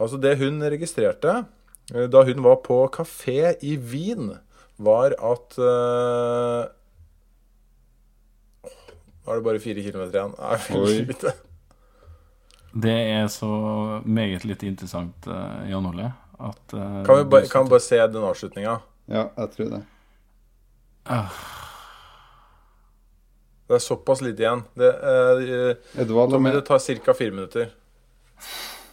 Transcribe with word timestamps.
Altså, 0.00 0.16
det 0.16 0.38
hun 0.40 0.62
registrerte 0.64 1.42
eh, 1.94 2.06
da 2.08 2.24
hun 2.24 2.40
var 2.44 2.62
på 2.64 2.80
kafé 2.94 3.52
i 3.60 3.76
Wien, 3.76 4.32
var 4.80 5.12
at 5.12 5.58
uh, 5.60 6.64
Nå 9.20 9.34
er 9.34 9.36
det 9.36 9.44
bare 9.44 9.60
fire 9.60 9.82
kilometer 9.84 10.16
igjen. 10.16 10.32
Er 10.40 10.86
lite. 11.04 11.32
Det 12.72 12.94
er 13.12 13.26
så 13.28 13.50
meget 14.06 14.46
litt 14.48 14.62
interessant, 14.64 15.26
eh, 15.26 15.70
Jan 15.70 15.88
Ole, 15.90 16.08
at 16.38 16.74
uh, 16.74 17.02
Kan 17.04 17.18
vi 17.18 17.26
ba, 17.28 17.42
kan 17.50 17.66
vi 17.66 17.74
bare 17.74 17.84
se 17.84 17.98
den 18.14 18.24
avslutninga? 18.24 18.78
Ja, 19.10 19.26
jeg 19.36 19.52
tror 19.56 19.72
det. 19.74 19.82
Det 23.66 23.76
er 23.76 23.84
såpass 23.84 24.24
lite 24.24 24.46
igjen. 24.46 24.64
Det, 24.78 24.90
uh, 25.02 26.00
Edvald 26.00 26.38
er 26.38 26.44
med. 26.46 26.56
det 26.56 26.64
tar 26.70 26.80
ca. 26.80 27.14
fire 27.14 27.36
minutter. 27.36 27.74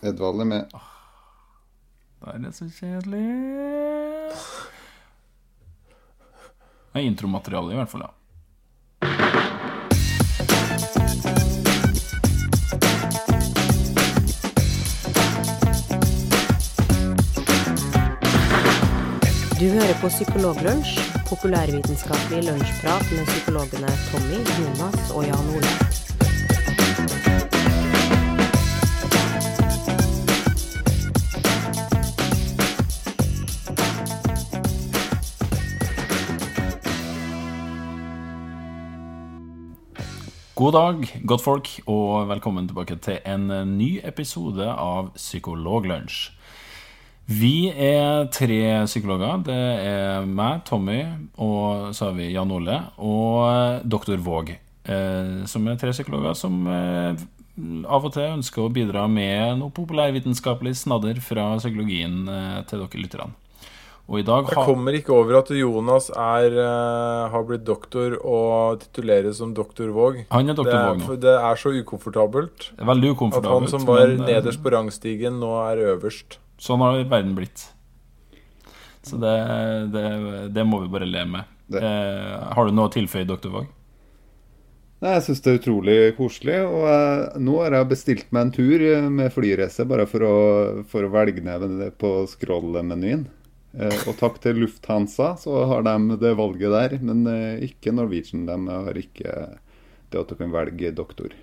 Edvald 0.01 0.43
er 0.43 0.51
med. 0.51 0.77
Det 2.19 2.33
er 2.33 2.37
det 2.43 2.53
så 2.55 2.69
kjedelig. 2.79 3.25
Det 6.93 7.03
er 7.03 7.09
intromateriale, 7.09 7.73
i 7.73 7.75
hvert 7.75 7.89
fall. 7.89 8.01
ja 8.01 8.13
Du 19.57 19.65
hører 19.65 19.95
på 20.01 20.07
Psykologlunsj, 20.07 20.99
populærvitenskapelig 21.29 22.43
lunsjprat 22.45 23.09
med 23.11 23.25
psykologene 23.25 23.89
Tommy, 24.11 24.37
Jonas 24.59 25.09
og 25.15 25.25
Jan 25.25 25.55
Ole. 25.57 25.96
God 40.57 40.73
dag, 40.73 41.03
godtfolk, 41.29 41.67
og 41.85 42.31
velkommen 42.31 42.65
tilbake 42.65 42.95
til 43.05 43.19
en 43.29 43.43
ny 43.77 43.99
episode 44.01 44.65
av 44.65 45.11
Psykologlunsj. 45.13 46.31
Vi 47.29 47.69
er 47.69 48.25
tre 48.33 48.57
psykologer. 48.89 49.43
Det 49.45 49.57
er 49.83 50.25
meg, 50.25 50.63
Tommy, 50.65 50.97
og 51.37 51.93
så 51.93 52.07
har 52.07 52.17
vi 52.17 52.31
Jan 52.31 52.55
Ole 52.57 52.79
og 52.97 53.85
doktor 53.85 54.17
Våg. 54.17 54.49
Eh, 54.89 55.45
som 55.45 55.69
er 55.69 55.77
tre 55.77 55.93
psykologer 55.93 56.33
som 56.41 56.57
eh, 56.65 57.21
av 57.85 58.09
og 58.09 58.15
til 58.17 58.39
ønsker 58.39 58.65
å 58.65 58.73
bidra 58.73 59.05
med 59.05 59.59
noe 59.61 59.69
populærvitenskapelig 59.77 60.73
snadder 60.81 61.21
fra 61.21 61.51
psykologien 61.61 62.23
eh, 62.33 62.63
til 62.65 62.81
dere 62.81 63.05
lytterne. 63.05 63.37
Og 64.07 64.21
i 64.21 64.23
dag 64.23 64.47
Jeg 64.47 64.63
kommer 64.63 64.95
ikke 64.95 65.11
over 65.11 65.41
at 65.41 65.49
Jonas 65.51 66.07
er, 66.15 66.53
uh, 66.55 67.27
har 67.33 67.43
blitt 67.47 67.65
doktor 67.67 68.15
og 68.21 68.79
tituleres 68.85 69.41
som 69.41 69.51
doktor 69.55 69.91
Våg. 69.91 70.21
Han 70.31 70.47
er 70.47 70.55
Det 70.55 70.61
doktor 70.61 70.77
er, 70.77 70.85
Våg 70.93 71.01
nå. 71.01 71.17
det 71.25 71.33
er 71.35 71.59
så 71.59 71.73
ukomfortabelt 71.75 72.69
Det 72.69 72.85
er 72.85 72.87
Veldig 72.87 73.15
at 73.35 73.49
han 73.51 73.67
som 73.67 73.87
var 73.87 74.05
men, 74.07 74.21
eh, 74.21 74.37
nederst 74.37 74.63
på 74.63 74.71
rangstigen, 74.71 75.41
nå 75.43 75.51
er 75.65 75.83
øverst. 75.91 76.39
Sånn 76.57 76.79
har 76.79 77.03
verden 77.03 77.35
blitt. 77.35 77.67
Så 79.03 79.19
det, 79.19 79.35
det, 79.91 80.07
det 80.55 80.65
må 80.67 80.79
vi 80.83 80.91
bare 80.91 81.07
le 81.07 81.25
med. 81.27 81.43
Eh, 81.75 82.53
har 82.55 82.67
du 82.67 82.71
noe 82.75 82.87
å 82.87 82.93
tilføye, 82.93 83.27
doktor 83.27 83.51
Våg? 83.51 83.73
Nei, 85.03 85.11
Jeg 85.13 85.27
syns 85.27 85.43
det 85.45 85.51
er 85.51 85.59
utrolig 85.59 85.97
koselig. 86.17 86.57
Og 86.65 86.87
jeg, 86.89 87.41
nå 87.43 87.57
har 87.61 87.75
jeg 87.75 87.89
bestilt 87.91 88.31
meg 88.31 88.47
en 88.47 88.53
tur 88.55 88.85
eh, 88.87 89.09
med 89.19 89.33
flyreise, 89.35 89.85
bare 89.89 90.07
for 90.09 90.25
å, 90.25 90.37
for 90.89 91.05
å 91.05 91.11
velge 91.13 91.43
ned 91.43 91.83
på 92.01 92.13
scroll-menyen. 92.31 93.27
Eh, 93.77 93.97
og 94.09 94.15
takk 94.17 94.39
til 94.41 94.57
Lufthansa, 94.63 95.35
så 95.37 95.65
har 95.69 95.85
de 95.85 96.17
det 96.21 96.33
valget 96.39 96.73
der. 96.73 96.97
Men 97.05 97.25
eh, 97.29 97.65
ikke 97.69 97.93
Norwegian. 97.93 98.47
De 98.49 98.57
har 98.71 98.97
ikke 98.97 99.35
det 100.07 100.21
at 100.21 100.31
du 100.31 100.39
kan 100.39 100.53
velge 100.53 100.93
doktor 100.95 101.35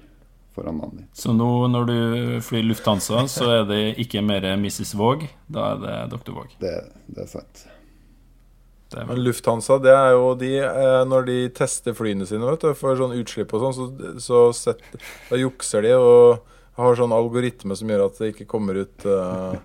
foran 0.55 0.79
navnet 0.79 1.05
ditt. 1.05 1.19
Så 1.19 1.35
nå 1.35 1.51
når 1.71 1.87
du 1.91 1.99
flyr 2.47 2.67
Lufthansa, 2.67 3.27
så 3.31 3.51
er 3.59 3.69
det 3.69 3.83
ikke 4.03 4.23
mer 4.25 4.47
Mrs. 4.61 4.95
Våg, 4.99 5.27
da 5.51 5.73
er 5.75 5.85
det 5.85 5.95
doktor 6.15 6.39
Våg. 6.39 6.57
Det, 6.63 6.75
det 7.11 7.25
er 7.27 7.31
sant. 7.31 7.65
Det 8.93 9.03
er 9.03 9.09
Men. 9.11 9.23
Lufthansa, 9.27 9.79
det 9.83 9.93
er 9.95 10.13
jo 10.15 10.35
de 10.39 10.53
eh, 10.63 11.03
Når 11.09 11.25
de 11.27 11.37
tester 11.57 11.97
flyene 11.97 12.27
sine 12.29 12.47
vet 12.47 12.63
du, 12.63 12.75
for 12.79 12.99
sånn 12.99 13.17
utslipp 13.19 13.55
og 13.57 13.65
sånn, 13.65 13.75
så, 13.75 14.11
så 14.23 14.43
sett, 14.55 14.85
da 15.31 15.41
jukser 15.41 15.87
de 15.87 15.95
og 15.99 16.51
har 16.79 16.99
sånn 16.99 17.15
algoritme 17.15 17.75
som 17.79 17.91
gjør 17.91 18.09
at 18.09 18.21
det 18.21 18.33
ikke 18.33 18.49
kommer 18.51 18.79
ut 18.85 19.07
eh, 19.07 19.57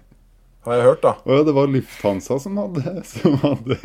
Har 0.68 0.76
jeg 0.76 0.86
hørt, 0.90 1.02
da. 1.06 1.14
Å 1.24 1.38
ja, 1.40 1.44
det 1.48 1.54
var 1.56 1.70
Lufthansa 1.72 2.36
som 2.44 2.58
hadde, 2.60 2.96
som 3.08 3.38
hadde 3.44 3.78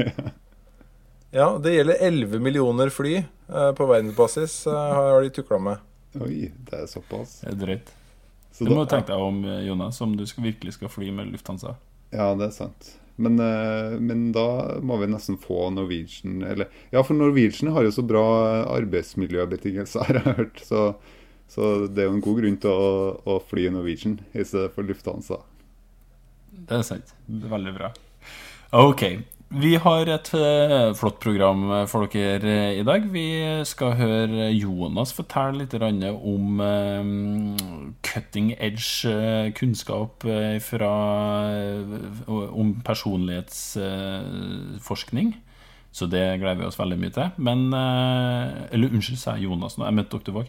Ja, 1.34 1.48
det 1.58 1.72
gjelder 1.76 2.00
11 2.02 2.40
millioner 2.42 2.90
fly 2.94 3.14
eh, 3.20 3.70
på 3.78 3.86
verdensbasis, 3.90 4.56
eh, 4.70 4.94
har 4.98 5.22
de 5.24 5.30
tukla 5.34 5.58
med. 5.62 5.78
Oi, 6.22 6.48
det 6.68 6.82
er 6.84 6.90
såpass. 6.90 7.40
Det 7.42 7.52
er 7.54 7.60
drøyt. 7.62 7.88
Så 8.54 8.66
Du 8.68 8.70
må 8.74 8.84
da- 8.84 8.92
tenke 8.96 9.10
deg 9.10 9.18
om, 9.22 9.40
eh, 9.50 9.64
Jonas, 9.66 10.00
om 10.04 10.12
du 10.16 10.22
skal, 10.30 10.44
virkelig 10.46 10.76
skal 10.76 10.88
fly 10.94 11.10
med 11.14 11.32
Lufthansa. 11.32 11.74
Ja, 12.14 12.28
det 12.38 12.46
er 12.50 12.54
sant. 12.54 12.92
Men, 13.16 13.38
eh, 13.42 13.96
men 14.02 14.30
da 14.34 14.78
må 14.82 14.98
vi 14.98 15.06
nesten 15.10 15.38
få 15.38 15.68
Norwegian 15.74 16.42
eller 16.42 16.66
Ja, 16.92 17.02
for 17.02 17.14
Norwegian 17.14 17.72
har 17.74 17.82
jo 17.86 17.90
så 17.94 18.02
bra 18.06 18.22
arbeidsmiljøbetingelser, 18.74 20.04
har 20.06 20.14
jeg 20.20 20.36
hørt. 20.38 20.62
Så, 20.66 20.94
så 21.50 21.72
det 21.88 22.02
er 22.04 22.08
jo 22.10 22.14
en 22.18 22.24
god 22.24 22.40
grunn 22.42 22.60
til 22.62 22.70
å, 22.70 22.88
å 23.26 23.40
fly 23.50 23.68
Norwegian 23.74 24.20
i 24.34 24.42
stedet 24.46 24.72
for 24.74 24.82
Lufthansa. 24.86 25.40
Det 26.68 26.76
er 26.78 26.82
sant. 26.86 27.14
Det 27.26 27.48
er 27.48 27.54
veldig 27.54 27.74
bra. 27.76 27.88
Ok. 28.74 29.02
Vi 29.54 29.76
har 29.78 30.08
et 30.10 30.26
eh, 30.34 30.90
flott 30.98 31.20
program 31.22 31.86
for 31.86 32.10
dere 32.10 32.42
eh, 32.42 32.74
i 32.80 32.82
dag. 32.86 33.04
Vi 33.12 33.62
skal 33.68 33.92
høre 34.00 34.48
Jonas 34.50 35.12
fortelle 35.14 35.58
litt 35.62 35.74
om 35.78 36.60
eh, 36.64 37.04
cutting 38.02 38.54
edge 38.58 39.06
eh, 39.06 39.52
kunnskap 39.54 40.24
eh, 40.26 40.58
fra, 40.64 40.90
eh, 41.54 41.84
om 42.26 42.82
personlighetsforskning. 42.82 45.34
Så 45.94 46.10
det 46.10 46.40
gleder 46.42 46.58
vi 46.58 46.66
oss 46.66 46.80
veldig 46.80 46.98
mye 46.98 47.14
til. 47.14 47.30
Men 47.38 47.70
eh, 47.70 48.74
Eller 48.74 48.90
unnskyld, 48.90 49.18
sa 49.20 49.36
jeg 49.36 49.46
Jonas 49.46 49.78
nå. 49.78 49.86
Jeg 49.86 49.94
mente 50.00 50.18
Dr. 50.18 50.32
Våg. 50.34 50.48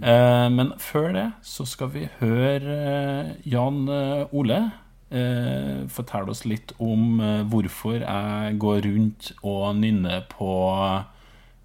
Eh, 0.00 0.48
men 0.54 0.72
før 0.80 1.12
det 1.12 1.28
så 1.44 1.68
skal 1.68 1.92
vi 1.92 2.08
høre 2.22 2.78
eh, 2.80 3.36
Jan 3.52 3.84
eh, 3.92 4.24
Ole 4.32 4.72
eh, 5.10 5.86
fortelle 5.92 6.30
oss 6.32 6.44
litt 6.48 6.72
om 6.82 7.20
eh, 7.20 7.42
hvorfor 7.50 8.00
jeg 8.02 8.56
går 8.62 8.80
rundt 8.88 9.32
og 9.42 9.76
nynner 9.78 10.24
på 10.32 10.50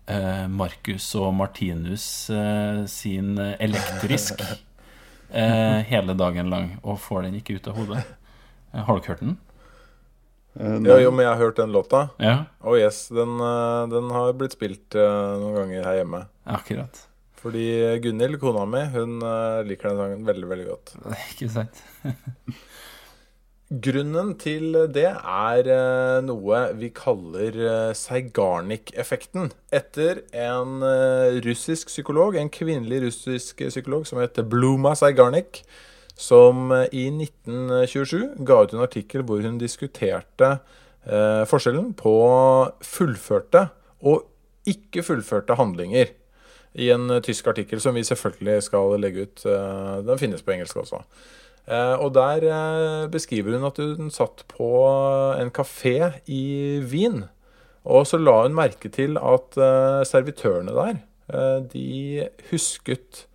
eh, 0.08 0.48
Marcus 0.52 1.08
og 1.20 1.34
Martinus 1.38 2.06
eh, 2.30 2.84
sin 2.92 3.38
elektrisk 3.40 4.42
eh, 5.30 5.80
hele 5.90 6.14
dagen 6.20 6.50
lang, 6.54 6.74
og 6.84 7.00
får 7.02 7.28
den 7.30 7.40
ikke 7.42 7.58
ut 7.60 7.72
av 7.72 7.80
hodet. 7.82 8.04
Eh, 8.74 8.82
har 8.88 9.00
dere 9.00 9.14
hørt 9.16 9.24
den? 9.26 9.38
Ja, 10.60 10.98
jo, 11.00 11.14
men 11.16 11.24
jeg 11.24 11.32
har 11.32 11.40
hørt 11.40 11.56
den 11.62 11.72
låta. 11.72 12.10
Ja, 12.20 12.34
Oh 12.68 12.74
yes, 12.76 13.06
den, 13.08 13.38
den 13.94 14.10
har 14.12 14.34
blitt 14.36 14.52
spilt 14.58 14.98
noen 14.98 15.54
ganger 15.56 15.86
her 15.88 16.02
hjemme. 16.02 16.26
akkurat. 16.44 17.06
Fordi 17.40 17.64
Gunhild, 18.04 18.36
kona 18.42 18.66
mi, 18.70 18.82
hun 18.94 19.16
liker 19.66 19.88
den 19.90 19.98
sangen 20.02 20.26
veldig, 20.28 20.50
veldig 20.52 20.66
godt. 20.68 20.92
Ikke 21.32 21.48
sant? 21.56 21.80
Grunnen 23.72 24.34
til 24.36 24.74
det 24.92 25.08
er 25.08 25.68
eh, 25.72 26.18
noe 26.28 26.58
vi 26.76 26.90
kaller 26.92 27.56
uh, 27.56 27.94
Zeigarnik-effekten. 27.96 29.54
Etter 29.72 30.26
en 30.36 30.84
eh, 30.84 31.38
russisk 31.46 31.88
psykolog, 31.88 32.36
en 32.36 32.52
kvinnelig 32.52 33.00
russisk 33.06 33.64
psykolog 33.70 34.04
som 34.10 34.20
heter 34.20 34.44
Bluma 34.44 34.92
Seigarnik, 35.00 35.62
som 36.20 36.68
eh, 36.76 36.90
i 36.92 37.08
1927 37.16 38.44
ga 38.44 38.60
ut 38.60 38.76
en 38.76 38.84
artikkel 38.84 39.24
hvor 39.24 39.40
hun 39.40 39.56
diskuterte 39.62 40.58
eh, 41.08 41.44
forskjellen 41.48 41.94
på 41.96 42.16
fullførte 42.84 43.70
og 44.04 44.28
ikke 44.68 45.06
fullførte 45.08 45.56
handlinger. 45.56 46.12
I 46.76 46.92
en 46.92 47.08
eh, 47.08 47.24
tysk 47.24 47.48
artikkel 47.56 47.80
som 47.80 47.96
vi 47.96 48.04
selvfølgelig 48.04 48.68
skal 48.68 49.00
legge 49.00 49.30
ut. 49.30 49.46
eh, 49.46 50.02
den 50.12 50.20
finnes 50.20 50.44
på 50.44 50.60
engelsk 50.60 50.84
også. 50.84 51.06
Eh, 51.70 51.96
og 52.02 52.14
der 52.18 52.46
eh, 52.50 53.08
beskriver 53.12 53.58
hun 53.58 53.68
at 53.70 53.80
hun 53.82 54.12
satt 54.14 54.44
på 54.50 54.72
en 55.38 55.52
kafé 55.54 56.14
i 56.26 56.80
Wien. 56.82 57.26
Og 57.86 58.06
så 58.10 58.20
la 58.22 58.44
hun 58.44 58.58
merke 58.58 58.92
til 58.94 59.18
at 59.18 59.58
eh, 59.58 60.02
servitørene 60.08 60.74
der, 60.78 61.04
eh, 61.34 61.60
de 61.74 62.30
husket 62.52 63.28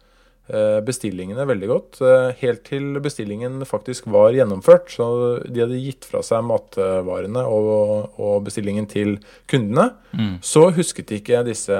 bestillingene 0.86 1.42
veldig 1.42 1.66
godt. 1.66 1.96
helt 2.38 2.60
til 2.62 3.00
bestillingen 3.02 3.64
faktisk 3.66 4.04
var 4.06 4.30
gjennomført. 4.30 4.92
Så 4.94 5.42
de 5.42 5.58
hadde 5.58 5.80
gitt 5.82 6.06
fra 6.06 6.20
seg 6.22 6.44
matvarene 6.46 7.42
og, 7.42 8.12
og 8.14 8.44
bestillingen 8.46 8.86
til 8.86 9.16
kundene. 9.50 9.88
Mm. 10.12 10.36
Så 10.46 10.68
husket 10.70 11.08
de 11.08 11.18
ikke 11.18 11.42
disse 11.48 11.74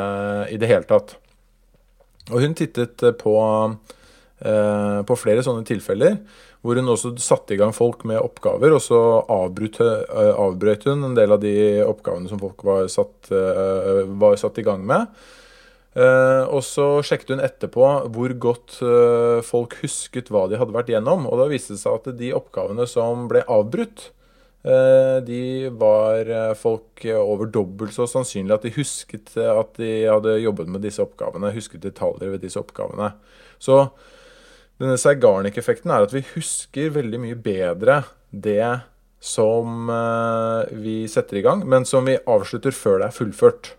i 0.50 0.58
det 0.58 0.66
hele 0.66 0.82
tatt. 0.82 1.14
Og 2.32 2.42
hun 2.42 2.58
tittet 2.58 3.06
på 3.20 3.36
på 4.36 5.16
flere 5.16 5.40
sånne 5.44 5.64
tilfeller. 5.64 6.18
Hvor 6.66 6.80
hun 6.80 6.90
også 6.90 7.12
satte 7.22 7.54
i 7.54 7.60
gang 7.60 7.70
folk 7.74 8.02
med 8.08 8.18
oppgaver, 8.18 8.74
og 8.74 8.82
så 8.82 8.98
avbrøt, 9.30 9.78
eh, 9.80 10.90
hun 10.90 11.04
en 11.06 11.14
del 11.14 11.32
av 11.32 11.40
de 11.40 11.54
oppgavene 11.86 12.28
som 12.28 12.40
folk 12.42 12.64
var 12.66 12.88
satt, 12.90 13.30
eh, 13.30 14.02
var 14.18 14.34
satt 14.36 14.58
i 14.58 14.64
gang 14.66 14.84
med. 14.84 15.06
Eh, 15.96 16.44
og 16.52 16.60
så 16.60 17.00
sjekket 17.06 17.30
hun 17.32 17.40
etterpå 17.40 17.86
hvor 18.12 18.32
godt 18.36 18.82
eh, 18.84 19.40
folk 19.46 19.78
husket 19.80 20.28
hva 20.28 20.44
de 20.50 20.58
hadde 20.58 20.74
vært 20.74 20.90
gjennom. 20.92 21.24
Og 21.30 21.38
da 21.38 21.46
viste 21.48 21.72
det 21.72 21.80
seg 21.80 21.94
at 21.96 22.18
de 22.18 22.34
oppgavene 22.36 22.84
som 22.90 23.28
ble 23.30 23.44
avbrutt, 23.46 24.10
eh, 24.66 25.22
de 25.24 25.70
var 25.70 26.26
eh, 26.26 26.52
folk 26.58 27.06
over 27.14 27.46
dobbelt 27.46 27.94
så 27.94 28.08
sannsynlig 28.10 28.58
at 28.58 28.66
de 28.66 28.74
husket 28.76 29.38
eh, 29.38 29.54
at 29.54 29.78
de 29.78 29.94
hadde 30.10 30.36
jobbet 30.42 30.68
med 30.68 30.84
disse 30.84 31.00
oppgavene. 31.00 31.54
Husket 31.54 31.86
detaljer 31.86 32.34
ved 32.34 32.44
disse 32.44 32.60
oppgavene. 32.60 33.14
Så 33.62 33.86
denne 34.80 34.98
Zeigarnik-effekten 35.00 35.92
er 35.92 36.04
at 36.04 36.12
vi 36.12 36.24
husker 36.34 36.92
veldig 36.98 37.20
mye 37.22 37.38
bedre 37.40 38.02
det 38.30 38.76
som 39.22 39.90
eh, 39.90 40.74
vi 40.76 40.96
setter 41.10 41.40
i 41.40 41.44
gang, 41.46 41.64
men 41.68 41.86
som 41.88 42.06
vi 42.06 42.18
avslutter 42.28 42.74
før 42.76 43.00
det 43.00 43.08
er 43.08 43.16
fullført. 43.16 43.72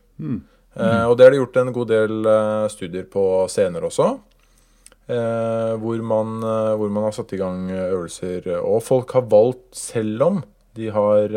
Eh, 0.77 1.05
og 1.05 1.17
det 1.17 1.27
har 1.27 1.33
det 1.33 1.41
gjort 1.41 1.61
en 1.61 1.75
god 1.75 1.91
del 1.93 2.31
eh, 2.31 2.65
studier 2.73 3.05
på 3.09 3.23
senere 3.51 3.91
også. 3.91 4.15
hvor, 5.07 6.01
man, 6.03 6.41
hvor 6.75 6.89
man 6.91 7.05
har 7.05 7.13
satt 7.15 7.31
i 7.31 7.37
gang 7.39 7.69
øvelser. 7.71 8.49
Og 8.59 8.81
folk 8.83 9.13
har 9.15 9.23
valgt, 9.31 9.69
selv 9.71 10.23
om 10.25 10.41
de 10.75 10.89
har 10.91 11.31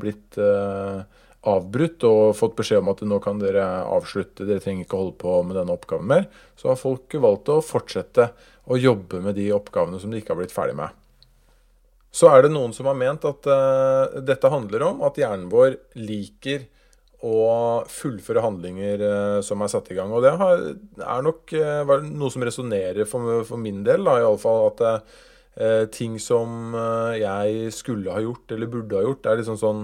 blitt 0.00 0.38
avbrutt 1.46 2.06
og 2.08 2.32
fått 2.38 2.56
beskjed 2.56 2.80
om 2.80 2.88
at 2.94 3.02
nå 3.04 3.18
kan 3.20 3.38
dere 3.42 3.66
avslutte, 3.84 4.46
dere 4.48 4.64
trenger 4.64 4.86
ikke 4.86 4.98
holde 4.98 5.18
på 5.20 5.34
med 5.44 5.58
denne 5.58 5.76
oppgaven 5.76 6.08
mer, 6.08 6.24
så 6.56 6.72
har 6.72 6.80
folk 6.80 7.18
valgt 7.20 7.52
å 7.52 7.60
fortsette 7.60 8.30
å 8.66 8.78
jobbe 8.78 9.20
med 9.22 9.36
de 9.38 9.50
oppgavene 9.54 9.98
som 10.02 10.10
de 10.10 10.20
ikke 10.20 10.34
har 10.34 10.40
blitt 10.40 10.54
ferdig 10.54 10.76
med. 10.78 10.94
Så 12.16 12.30
er 12.32 12.46
det 12.46 12.54
noen 12.54 12.72
som 12.72 12.88
har 12.88 12.96
ment 12.98 13.26
at 13.28 13.46
uh, 13.50 14.16
dette 14.24 14.50
handler 14.50 14.86
om 14.86 15.04
at 15.06 15.18
hjernen 15.20 15.50
vår 15.52 15.76
liker 16.00 16.64
å 17.26 17.84
fullføre 17.90 18.42
handlinger 18.44 19.02
uh, 19.04 19.38
som 19.44 19.62
er 19.62 19.72
satt 19.72 19.90
i 19.92 19.96
gang. 19.98 20.12
Og 20.14 20.24
det 20.24 20.32
har, 20.40 20.64
er 20.96 21.26
nok 21.26 21.52
uh, 21.52 21.94
noe 22.06 22.32
som 22.32 22.44
resonnerer 22.46 23.08
for, 23.08 23.44
for 23.48 23.60
min 23.60 23.82
del, 23.86 24.06
da, 24.06 24.18
fall 24.40 24.70
at 24.72 25.14
ting 25.88 26.18
som 26.20 26.74
jeg 27.16 27.70
skulle 27.72 28.12
ha 28.12 28.20
gjort 28.20 28.52
eller 28.52 28.68
burde 28.68 28.98
ha 28.98 29.06
gjort, 29.06 29.24
er 29.24 29.38
liksom 29.38 29.56
sånn 29.56 29.78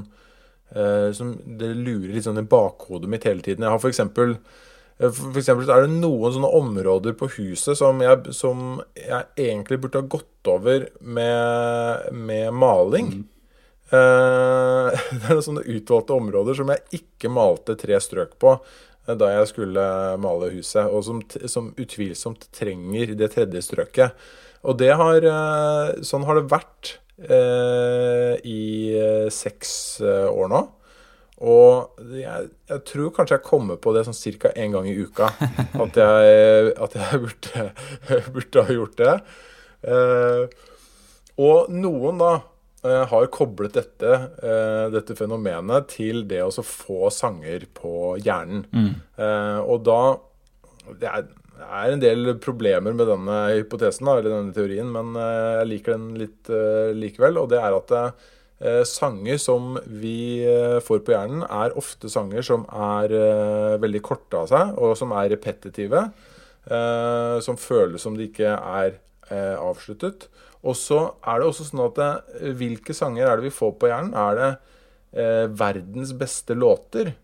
som 1.16 1.30
Det 1.48 1.70
lurer 1.72 2.10
litt 2.12 2.26
sånn 2.26 2.42
i 2.42 2.44
bakhodet 2.44 3.08
mitt 3.08 3.24
hele 3.24 3.40
tiden. 3.40 3.64
Jeg 3.64 3.72
har 3.72 3.80
for 3.80 3.88
eh, 3.88 4.60
for 5.00 5.38
eksempel 5.40 5.70
er 5.72 5.86
det 5.86 5.94
noen 5.96 6.34
sånne 6.34 6.50
områder 6.58 7.16
på 7.18 7.30
huset 7.38 7.78
som 7.78 8.02
jeg, 8.04 8.34
som 8.36 8.80
jeg 8.98 9.26
egentlig 9.40 9.80
burde 9.82 10.02
ha 10.02 10.10
gått 10.14 10.50
over 10.52 10.86
med, 11.00 12.12
med 12.12 12.52
maling. 12.54 13.12
Eh, 13.92 14.88
det 15.16 15.26
er 15.26 15.34
noen 15.34 15.44
sånne 15.48 15.66
utvalgte 15.68 16.16
områder 16.16 16.58
som 16.60 16.72
jeg 16.72 17.02
ikke 17.02 17.32
malte 17.32 17.76
tre 17.80 17.98
strøk 18.02 18.36
på 18.40 18.54
eh, 18.56 19.16
da 19.18 19.32
jeg 19.34 19.50
skulle 19.50 19.86
male 20.22 20.52
huset, 20.54 20.86
og 20.86 21.04
som, 21.08 21.20
som 21.50 21.72
utvilsomt 21.76 22.48
trenger 22.56 23.16
det 23.18 23.32
tredje 23.34 23.64
strøket. 23.68 24.16
Og 24.62 24.78
det 24.78 24.92
har 24.94 25.24
eh, 25.26 26.02
Sånn 26.06 26.28
har 26.28 26.38
det 26.38 26.50
vært 26.52 26.96
eh, 27.18 28.38
i 28.46 28.62
eh, 28.96 29.28
seks 29.34 29.74
eh, 30.04 30.28
år 30.30 30.52
nå. 30.52 30.62
Og 31.42 32.02
jeg, 32.14 32.50
jeg 32.70 32.84
tror 32.86 33.12
kanskje 33.16 33.38
jeg 33.38 33.46
kommer 33.48 33.78
på 33.82 33.92
det 33.96 34.04
sånn 34.06 34.18
ca. 34.38 34.52
én 34.54 34.74
gang 34.74 34.86
i 34.86 34.94
uka. 34.94 35.32
At 35.82 35.98
jeg, 35.98 36.72
at 36.76 36.94
jeg 36.98 37.22
burde, 37.24 37.64
burde 38.36 38.64
ha 38.68 38.76
gjort 38.76 38.96
det. 39.00 39.14
Eh, 39.82 40.42
og 41.42 41.70
noen 41.74 42.20
da 42.22 42.32
eh, 42.86 43.02
har 43.10 43.30
koblet 43.34 43.74
dette, 43.74 44.12
eh, 44.38 44.86
dette 44.94 45.16
fenomenet 45.18 45.88
til 45.96 46.22
det 46.30 46.42
å 46.46 46.52
få 46.62 47.10
sanger 47.10 47.66
på 47.74 48.14
hjernen. 48.22 48.66
Eh, 49.18 49.58
og 49.62 49.82
da 49.88 50.02
det 50.98 51.08
er, 51.08 51.26
det 51.56 51.66
er 51.66 51.92
en 51.94 52.02
del 52.02 52.32
problemer 52.42 52.94
med 52.94 53.06
denne 53.10 53.40
hypotesen, 53.56 54.06
da, 54.06 54.16
eller 54.18 54.34
denne 54.34 54.54
teorien, 54.54 54.88
men 54.94 55.14
eh, 55.18 55.58
jeg 55.60 55.72
liker 55.72 55.96
den 55.96 56.08
litt 56.22 56.50
eh, 56.50 56.94
likevel. 56.98 57.38
Og 57.42 57.50
det 57.50 57.60
er 57.62 57.76
at 57.78 57.96
sanger 58.86 59.38
som 59.42 59.76
vi 59.86 60.44
eh, 60.46 60.78
får 60.84 61.00
på 61.06 61.14
hjernen, 61.14 61.42
er 61.50 61.74
ofte 61.78 62.10
sanger 62.12 62.44
som 62.46 62.62
er 62.70 63.14
eh, 63.16 63.78
veldig 63.82 64.02
korte 64.06 64.38
av 64.44 64.50
seg, 64.52 64.76
og 64.78 64.94
som 65.00 65.14
er 65.18 65.32
repetitive. 65.34 66.04
eh, 66.70 67.40
som 67.42 67.56
føles 67.58 68.02
som 68.04 68.14
de 68.18 68.28
ikke 68.30 68.52
er 68.54 68.98
eh, 69.30 69.56
avsluttet. 69.58 70.28
Og 70.62 70.76
så 70.78 71.00
er 71.26 71.40
det 71.42 71.48
også 71.48 71.66
sånn 71.66 71.82
at 71.88 71.98
eh, 72.04 72.52
hvilke 72.58 72.94
sanger 72.94 73.26
er 73.26 73.40
det 73.40 73.48
vi 73.48 73.56
får 73.56 73.74
på 73.80 73.90
hjernen? 73.90 74.14
Er 74.14 74.38
det 74.38 74.50
eh, 75.18 75.46
verdens 75.58 76.12
beste 76.18 76.54
låter? 76.54 77.14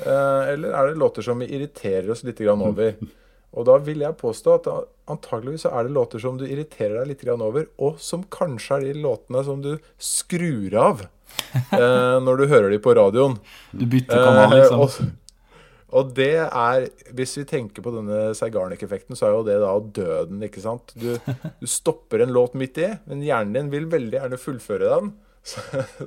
Eh, 0.00 0.42
eller 0.56 0.74
er 0.74 0.90
det 0.90 0.98
låter 0.98 1.22
som 1.22 1.38
vi 1.38 1.50
irriterer 1.54 2.10
oss 2.10 2.24
litt 2.26 2.40
over? 2.50 2.96
Og 3.50 3.66
da 3.66 3.76
vil 3.82 4.02
jeg 4.04 4.18
påstå 4.20 4.56
at 4.60 4.68
antageligvis 5.10 5.64
så 5.66 5.72
er 5.74 5.86
det 5.86 5.94
låter 5.96 6.22
som 6.22 6.36
du 6.38 6.44
irriterer 6.46 7.00
deg 7.00 7.10
litt 7.10 7.24
over, 7.34 7.66
og 7.82 7.98
som 8.02 8.22
kanskje 8.30 8.76
er 8.76 8.84
de 8.86 9.02
låtene 9.02 9.42
som 9.46 9.62
du 9.64 9.72
skrur 9.98 10.76
av 10.78 11.02
eh, 11.74 12.18
når 12.22 12.42
du 12.42 12.44
hører 12.50 12.70
de 12.70 12.78
på 12.82 12.94
radioen. 12.94 13.38
Du 13.72 13.86
bytter 13.90 14.22
kanal, 14.22 14.54
Eh, 14.54 14.62
liksom. 14.62 14.84
og, 14.84 15.50
og 15.90 16.12
det 16.14 16.36
er 16.46 16.86
Hvis 17.16 17.36
vi 17.40 17.44
tenker 17.50 17.82
på 17.82 17.92
denne 17.94 18.30
Zeigarnik-effekten, 18.38 19.18
så 19.18 19.26
er 19.26 19.34
jo 19.34 19.46
det 19.46 19.58
da 19.62 19.72
døden, 19.98 20.44
ikke 20.46 20.62
sant? 20.62 20.94
Du, 20.94 21.16
du 21.58 21.66
stopper 21.66 22.22
en 22.22 22.34
låt 22.34 22.54
midt 22.54 22.78
i, 22.78 22.92
men 23.10 23.26
hjernen 23.26 23.56
din 23.56 23.74
vil 23.74 23.90
veldig 23.90 24.20
gjerne 24.20 24.38
fullføre 24.38 24.94
den. 24.94 25.12
Så, 25.50 25.62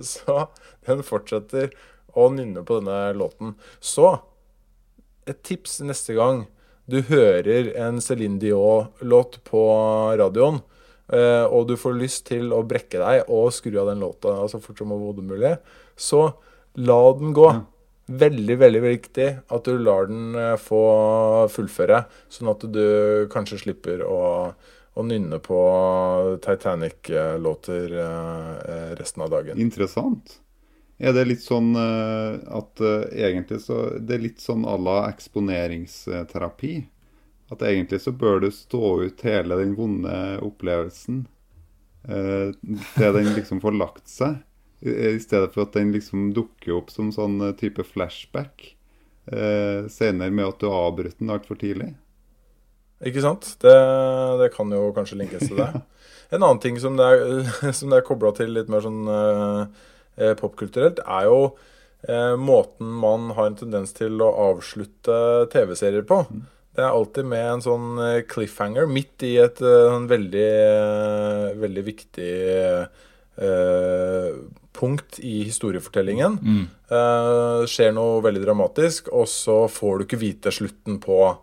så 0.05 0.33
den 0.85 0.99
fortsetter 1.01 1.71
å 2.13 2.27
nynne 2.29 2.61
på 2.61 2.75
denne 2.77 3.15
låten. 3.17 3.55
Så 3.81 4.11
et 5.25 5.39
tips 5.41 5.79
neste 5.81 6.13
gang 6.13 6.43
du 6.89 6.99
hører 7.07 7.71
en 7.79 7.99
Céline 8.03 8.39
Dion-låt 8.41 9.39
på 9.47 9.63
radioen, 10.19 10.59
eh, 11.13 11.45
og 11.47 11.69
du 11.69 11.77
får 11.79 11.95
lyst 11.99 12.25
til 12.31 12.51
å 12.55 12.63
brekke 12.67 12.99
deg 12.99 13.29
og 13.31 13.53
skru 13.55 13.77
av 13.79 13.93
den 13.93 14.03
låta 14.03 14.35
så 14.51 14.59
fort 14.63 14.81
som 14.81 14.91
overhodet 14.95 15.27
mulig, 15.29 15.53
så 15.95 16.27
la 16.75 16.99
den 17.19 17.35
gå. 17.35 17.51
Veldig, 18.03 18.55
veldig 18.59 18.81
viktig 18.83 19.27
at 19.55 19.63
du 19.63 19.77
lar 19.79 20.09
den 20.09 20.35
eh, 20.35 20.57
få 20.59 20.83
fullføre, 21.53 22.03
sånn 22.27 22.51
at 22.51 22.65
du 22.67 22.83
kanskje 23.31 23.61
slipper 23.61 24.03
å, 24.03 24.21
å 24.51 25.05
nynne 25.07 25.39
på 25.43 25.59
Titanic-låter 26.43 27.95
eh, 28.03 28.89
resten 28.99 29.23
av 29.23 29.31
dagen. 29.31 29.55
Interessant. 29.55 30.41
Er 31.01 31.15
det 31.15 31.25
litt 31.25 31.43
sånn 31.43 31.73
eh, 31.79 32.39
at 32.53 32.81
eh, 32.83 33.05
egentlig 33.25 33.63
så 33.65 33.79
Det 33.97 34.17
er 34.17 34.25
litt 34.27 34.43
sånn 34.43 34.65
à 34.69 34.75
la 34.77 34.99
eksponeringsterapi? 35.09 36.75
At 37.53 37.65
egentlig 37.65 38.01
så 38.03 38.13
bør 38.15 38.43
du 38.43 38.49
stå 38.53 38.93
ut 39.07 39.25
hele 39.25 39.57
den 39.59 39.73
vonde 39.77 40.13
opplevelsen 40.45 41.25
eh, 42.07 42.53
til 42.95 43.17
den 43.17 43.33
liksom 43.35 43.61
får 43.61 43.77
lagt 43.77 44.07
seg, 44.09 44.39
i 44.83 45.19
stedet 45.21 45.53
for 45.53 45.67
at 45.67 45.75
den 45.77 45.93
liksom 45.93 46.31
dukker 46.35 46.79
opp 46.79 46.89
som 46.91 47.11
sånn 47.13 47.37
type 47.59 47.85
flashback 47.87 48.73
eh, 49.31 49.85
senere 49.87 50.31
med 50.31 50.49
at 50.49 50.59
du 50.59 50.67
avbryter 50.71 51.19
den 51.19 51.33
altfor 51.33 51.59
tidlig. 51.59 51.93
Ikke 53.03 53.23
sant? 53.23 53.47
Det, 53.61 53.73
det 54.39 54.49
kan 54.55 54.71
jo 54.71 54.91
kanskje 54.95 55.19
linkes 55.23 55.49
til 55.49 55.59
det. 55.61 55.71
En 56.33 56.41
annen 56.41 56.57
ting 56.57 56.79
som 56.81 56.95
det 56.97 57.05
er, 57.05 57.73
som 57.77 57.91
det 57.91 57.99
er 57.99 58.05
kobla 58.07 58.31
til 58.33 58.55
litt 58.55 58.69
mer 58.71 58.81
sånn 58.81 59.03
eh, 59.05 59.81
popkulturelt, 60.39 60.99
er 61.05 61.29
jo 61.29 61.37
eh, 62.07 62.35
måten 62.39 62.89
man 63.03 63.31
har 63.37 63.49
en 63.49 63.59
tendens 63.59 63.93
til 63.97 64.21
å 64.21 64.31
avslutte 64.51 65.47
TV-serier 65.53 66.05
på. 66.09 66.23
Det 66.73 66.81
er 66.81 66.89
alltid 66.89 67.27
med 67.29 67.45
en 67.51 67.61
sånn 67.61 67.87
eh, 68.01 68.23
cliffhanger 68.25 68.87
midt 68.89 69.23
i 69.27 69.35
et 69.43 69.61
eh, 69.61 69.87
sånn 69.91 70.09
veldig, 70.09 70.49
eh, 70.65 71.47
veldig 71.61 71.83
viktig 71.85 72.31
eh, 73.37 74.33
punkt 74.73 75.19
i 75.21 75.43
historiefortellingen. 75.45 76.39
Eh, 76.89 77.65
skjer 77.69 77.93
noe 77.93 78.21
veldig 78.25 78.41
dramatisk, 78.45 79.11
og 79.13 79.27
så 79.29 79.63
får 79.69 79.97
du 80.01 80.05
ikke 80.07 80.21
vite 80.23 80.53
slutten 80.53 80.97
på 81.03 81.19
eh, 81.29 81.37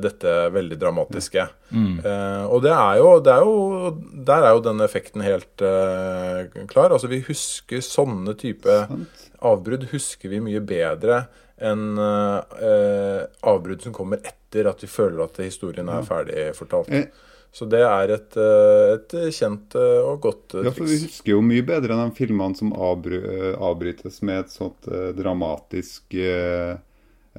dette 0.00 0.34
veldig 0.54 0.76
dramatiske. 0.78 1.46
Eh, 1.74 2.44
og 2.46 2.62
det 2.62 2.70
er, 2.72 3.00
jo, 3.00 3.08
det 3.20 3.32
er 3.32 3.42
jo 3.42 3.90
Der 4.28 4.44
er 4.46 4.52
jo 4.54 4.60
den 4.62 4.80
effekten 4.84 5.24
helt 5.26 5.62
eh, 5.66 6.46
klar. 6.70 6.94
Altså 6.94 7.10
Vi 7.10 7.18
husker 7.26 7.82
sånne 7.82 8.36
type 8.38 8.76
Sant? 8.86 9.26
avbrudd 9.42 9.88
husker 9.90 10.30
vi 10.32 10.38
mye 10.40 10.62
bedre 10.64 11.24
enn 11.56 11.96
eh, 11.98 13.22
avbrudd 13.48 13.82
som 13.82 13.94
kommer 13.96 14.20
etter 14.22 14.68
at 14.70 14.82
vi 14.84 14.88
føler 14.92 15.24
at 15.24 15.38
historien 15.42 15.88
er 15.88 16.04
ferdig 16.06 16.50
fortalt. 16.56 16.92
Eh. 16.92 17.08
Så 17.56 17.64
det 17.72 17.80
er 17.80 18.10
et, 18.12 18.36
eh, 18.36 18.94
et 18.98 19.14
kjent 19.32 19.74
eh, 19.80 20.00
og 20.04 20.20
godt 20.26 20.42
triks. 20.52 20.66
Ja, 20.66 20.72
for 20.76 20.90
vi 20.90 20.98
husker 21.06 21.32
jo 21.32 21.38
mye 21.44 21.64
bedre 21.64 21.94
enn 21.96 22.10
de 22.10 22.16
filmene 22.18 22.58
som 22.58 22.74
avbry 22.76 23.16
eh, 23.22 23.54
avbrytes 23.56 24.20
med 24.28 24.42
et 24.44 24.52
sånt 24.52 24.88
eh, 24.92 25.10
dramatisk 25.16 26.12
eh, 26.20 26.76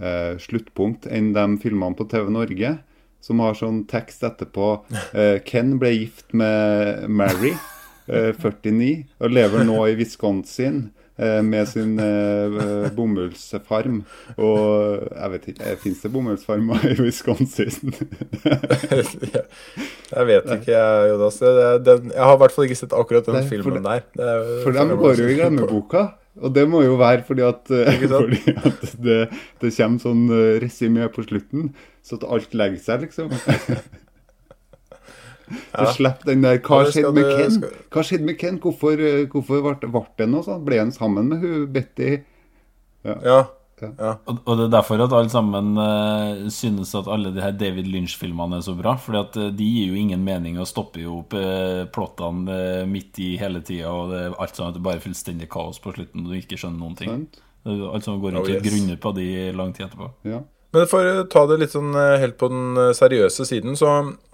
eh, 0.02 0.36
sluttpunkt 0.42 1.08
enn 1.10 1.34
de 1.36 1.48
filmene 1.64 1.96
på 1.98 2.08
TV 2.12 2.30
Norge 2.34 2.78
som 3.22 3.40
har 3.44 3.54
sånn 3.58 3.82
tekst 3.90 4.22
etterpå. 4.24 4.68
Eh, 5.14 5.40
Ken 5.50 5.78
ble 5.82 5.90
gift 5.96 6.32
med 6.38 7.10
Mary, 7.10 7.54
eh, 8.08 8.32
49, 8.38 9.06
og 9.20 9.34
lever 9.36 9.66
nå 9.68 9.82
i 9.90 9.96
Wisconsin 10.00 10.92
eh, 11.18 11.42
med 11.44 11.68
sin 11.68 11.98
eh, 12.00 12.88
bomullsfarm. 12.96 14.04
Og 14.38 15.02
jeg 15.10 15.34
vet 15.34 15.50
ikke, 15.52 15.66
eh, 15.74 15.80
fins 15.82 16.06
det 16.06 16.14
bomullsfarmer 16.14 16.86
i 16.94 16.96
Wisconsin? 17.02 17.92
jeg 20.14 20.28
vet 20.30 20.48
ikke, 20.56 20.72
jeg, 20.72 21.10
Jonas. 21.12 21.40
Den, 21.90 22.12
jeg 22.14 22.24
har 22.24 22.38
i 22.38 22.42
hvert 22.44 22.56
fall 22.56 22.68
ikke 22.70 22.80
sett 22.80 22.96
akkurat 22.96 23.28
den 23.28 23.40
Nei, 23.42 23.48
filmen 23.50 23.82
det- 23.82 23.84
der. 23.90 24.06
Det 24.16 24.30
er- 24.36 24.64
For 24.64 24.72
de 24.78 24.88
går 25.04 25.20
jo 25.24 25.28
i 25.28 25.36
glemmeboka. 25.42 26.06
Og 26.42 26.54
det 26.54 26.68
må 26.70 26.84
jo 26.86 26.96
være 27.00 27.24
fordi 27.26 27.42
at, 27.48 27.70
eh, 27.74 27.98
fordi 28.12 28.54
at 28.56 28.82
det, 29.02 29.20
det 29.62 29.72
kommer 29.78 30.00
sånn 30.04 30.26
eh, 30.30 30.60
resymé 30.62 31.08
på 31.14 31.24
slutten, 31.26 31.72
så 32.06 32.20
at 32.20 32.28
alt 32.30 32.54
legger 32.54 32.80
seg, 32.84 33.08
liksom. 33.08 33.32
Så 35.48 35.84
Ja. 35.86 35.92
slipp 35.96 36.26
den 36.28 36.42
der 36.44 36.58
Hva 36.60 36.82
Ja, 36.84 36.90
skjedde 36.92 37.14
med 37.16 37.30
Ken? 37.38 37.52
skal- 37.56 37.76
Hva 37.96 38.02
skjedde 38.04 38.26
med 38.28 38.38
Ken? 38.38 38.58
Hvorfor, 38.60 39.00
eh, 39.00 39.26
hvorfor 39.32 39.62
ble, 39.64 39.88
ble 39.94 40.02
det 40.20 40.28
noe 40.28 40.44
sånn? 40.44 40.66
Ble 40.68 40.78
han 40.82 40.92
sammen 40.92 41.30
med 41.30 41.40
hun 41.40 41.68
Betty? 41.72 42.18
Ja. 43.06 43.38
Og, 43.86 44.40
og 44.42 44.54
det 44.58 44.64
er 44.66 44.72
derfor 44.74 45.02
at 45.04 45.14
alle 45.14 45.30
sammen 45.30 45.76
uh, 45.78 46.48
synes 46.54 46.96
at 46.98 47.10
alle 47.14 47.30
de 47.36 47.44
her 47.44 47.54
David 47.54 47.90
Lynch-filmene 47.92 48.58
er 48.58 48.66
så 48.66 48.74
bra. 48.78 48.96
Fordi 48.98 49.20
at 49.22 49.38
eh, 49.38 49.52
de 49.54 49.68
gir 49.70 49.92
jo 49.92 50.00
ingen 50.02 50.24
mening 50.26 50.58
og 50.58 50.70
stopper 50.70 51.04
jo 51.04 51.20
opp 51.22 51.36
uh, 51.38 51.86
plottene 51.94 52.58
uh, 52.58 52.88
midt 52.90 53.22
i 53.22 53.36
hele 53.38 53.62
tida. 53.62 53.94
Og 53.94 54.14
det 54.14 54.24
er 54.24 54.38
alt 54.42 54.58
sånn 54.58 54.72
at 54.72 54.80
det 54.80 54.86
bare 54.88 54.98
er 54.98 55.06
fullstendig 55.06 55.50
kaos 55.54 55.82
på 55.84 55.94
slutten, 55.94 56.26
og 56.26 56.34
du 56.34 56.40
ikke 56.40 56.58
skjønner 56.58 56.82
noen 56.82 56.98
ting. 56.98 57.28
Jo 57.68 57.92
Alt 57.92 58.06
som 58.08 58.22
går 58.24 58.32
rundt 58.32 58.48
Oh, 58.48 58.54
og 58.54 58.62
yes. 58.62 58.64
grunner 58.64 59.00
på 59.04 59.12
de 59.18 59.28
lang 59.58 59.74
tid 59.76 59.90
etterpå. 59.90 60.10
Ja. 60.30 60.42
Men 60.76 60.84
for 60.92 61.08
å 61.08 61.28
ta 61.32 61.46
det 61.48 61.62
litt 61.62 61.72
sånn 61.72 61.96
eh, 61.96 62.18
helt 62.20 62.36
på 62.40 62.50
den 62.52 62.76
eh, 62.76 62.94
seriøse 62.96 63.46
siden, 63.48 63.78
så, 63.80 63.92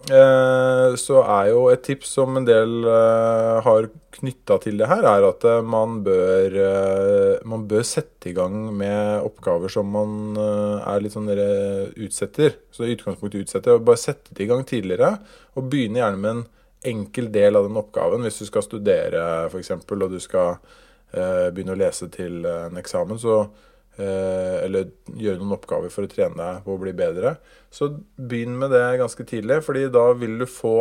eh, 0.09 0.95
så 0.97 1.19
er 1.21 1.51
jo 1.51 1.67
et 1.69 1.83
tips 1.85 2.15
som 2.17 2.39
en 2.39 2.47
del 2.47 2.87
eh, 2.89 3.59
har 3.61 3.89
knytta 4.17 4.57
til 4.63 4.79
det 4.81 4.87
her, 4.89 5.05
er 5.11 5.27
at 5.27 5.45
eh, 5.45 5.59
man 5.61 5.99
bør 6.05 6.57
eh, 6.63 7.43
Man 7.49 7.67
bør 7.69 7.85
sette 7.85 8.31
i 8.31 8.33
gang 8.33 8.55
med 8.73 9.21
oppgaver 9.27 9.69
som 9.69 9.89
man 9.93 10.37
er 10.39 11.01
litt 11.03 11.13
sånn 11.13 11.27
dere 11.27 11.91
utsetter. 12.01 12.55
Så 12.73 12.85
i 12.87 12.93
utgangspunktet 12.95 13.43
utsetter. 13.45 13.75
og 13.75 13.85
Bare 13.85 13.99
sette 13.99 14.33
det 14.33 14.45
i 14.45 14.47
gang 14.49 14.63
tidligere, 14.65 15.17
og 15.53 15.67
begynne 15.69 15.99
gjerne 15.99 16.21
med 16.21 16.31
en 16.31 16.45
enkel 16.93 17.27
del 17.33 17.59
av 17.59 17.67
den 17.67 17.77
oppgaven. 17.77 18.23
Hvis 18.25 18.41
du 18.41 18.47
skal 18.49 18.65
studere 18.65 19.25
f.eks., 19.51 19.73
og 19.75 20.07
du 20.13 20.17
skal 20.23 20.55
begynne 21.13 21.75
å 21.75 21.81
lese 21.83 22.07
til 22.13 22.47
en 22.47 22.79
eksamen, 22.79 23.19
så 23.21 23.43
eller 23.97 24.87
gjøre 25.13 25.37
noen 25.37 25.53
oppgaver 25.53 25.91
for 25.93 26.07
å 26.07 26.09
trene 26.09 26.33
deg 26.39 26.63
på 26.65 26.73
å 26.73 26.79
bli 26.81 26.95
bedre, 26.97 27.35
så 27.69 27.91
begynn 28.17 28.55
med 28.57 28.73
det 28.73 28.85
ganske 29.01 29.25
tidlig, 29.29 29.59
fordi 29.65 29.83
da 29.93 30.07
vil 30.17 30.39
du 30.41 30.47
få 30.49 30.79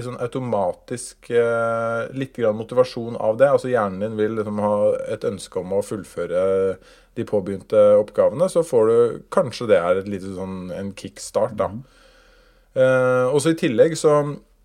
sånn 0.00 0.20
automatisk 0.22 1.28
eh, 1.34 2.08
litt 2.16 2.38
motivasjon 2.38 3.18
av 3.20 3.36
det. 3.40 3.50
Altså 3.50 3.68
hjernen 3.68 4.00
din 4.00 4.16
vil 4.16 4.38
liksom 4.38 4.60
ha 4.62 4.76
et 5.12 5.24
ønske 5.28 5.60
om 5.60 5.74
å 5.76 5.82
fullføre 5.84 6.44
de 7.18 7.26
påbegynte 7.28 7.80
oppgavene, 8.00 8.48
så 8.48 8.62
får 8.64 8.88
du 8.88 9.18
kanskje 9.34 9.68
det 9.68 9.80
er 9.82 10.00
et 10.00 10.08
lite 10.08 10.32
sånn 10.32 10.72
en 10.72 10.94
kickstart, 10.96 11.58
da. 11.60 11.68
Eh, 12.72 13.28
også 13.28 13.52
i 13.52 13.60
tillegg 13.60 13.98
så 14.00 14.22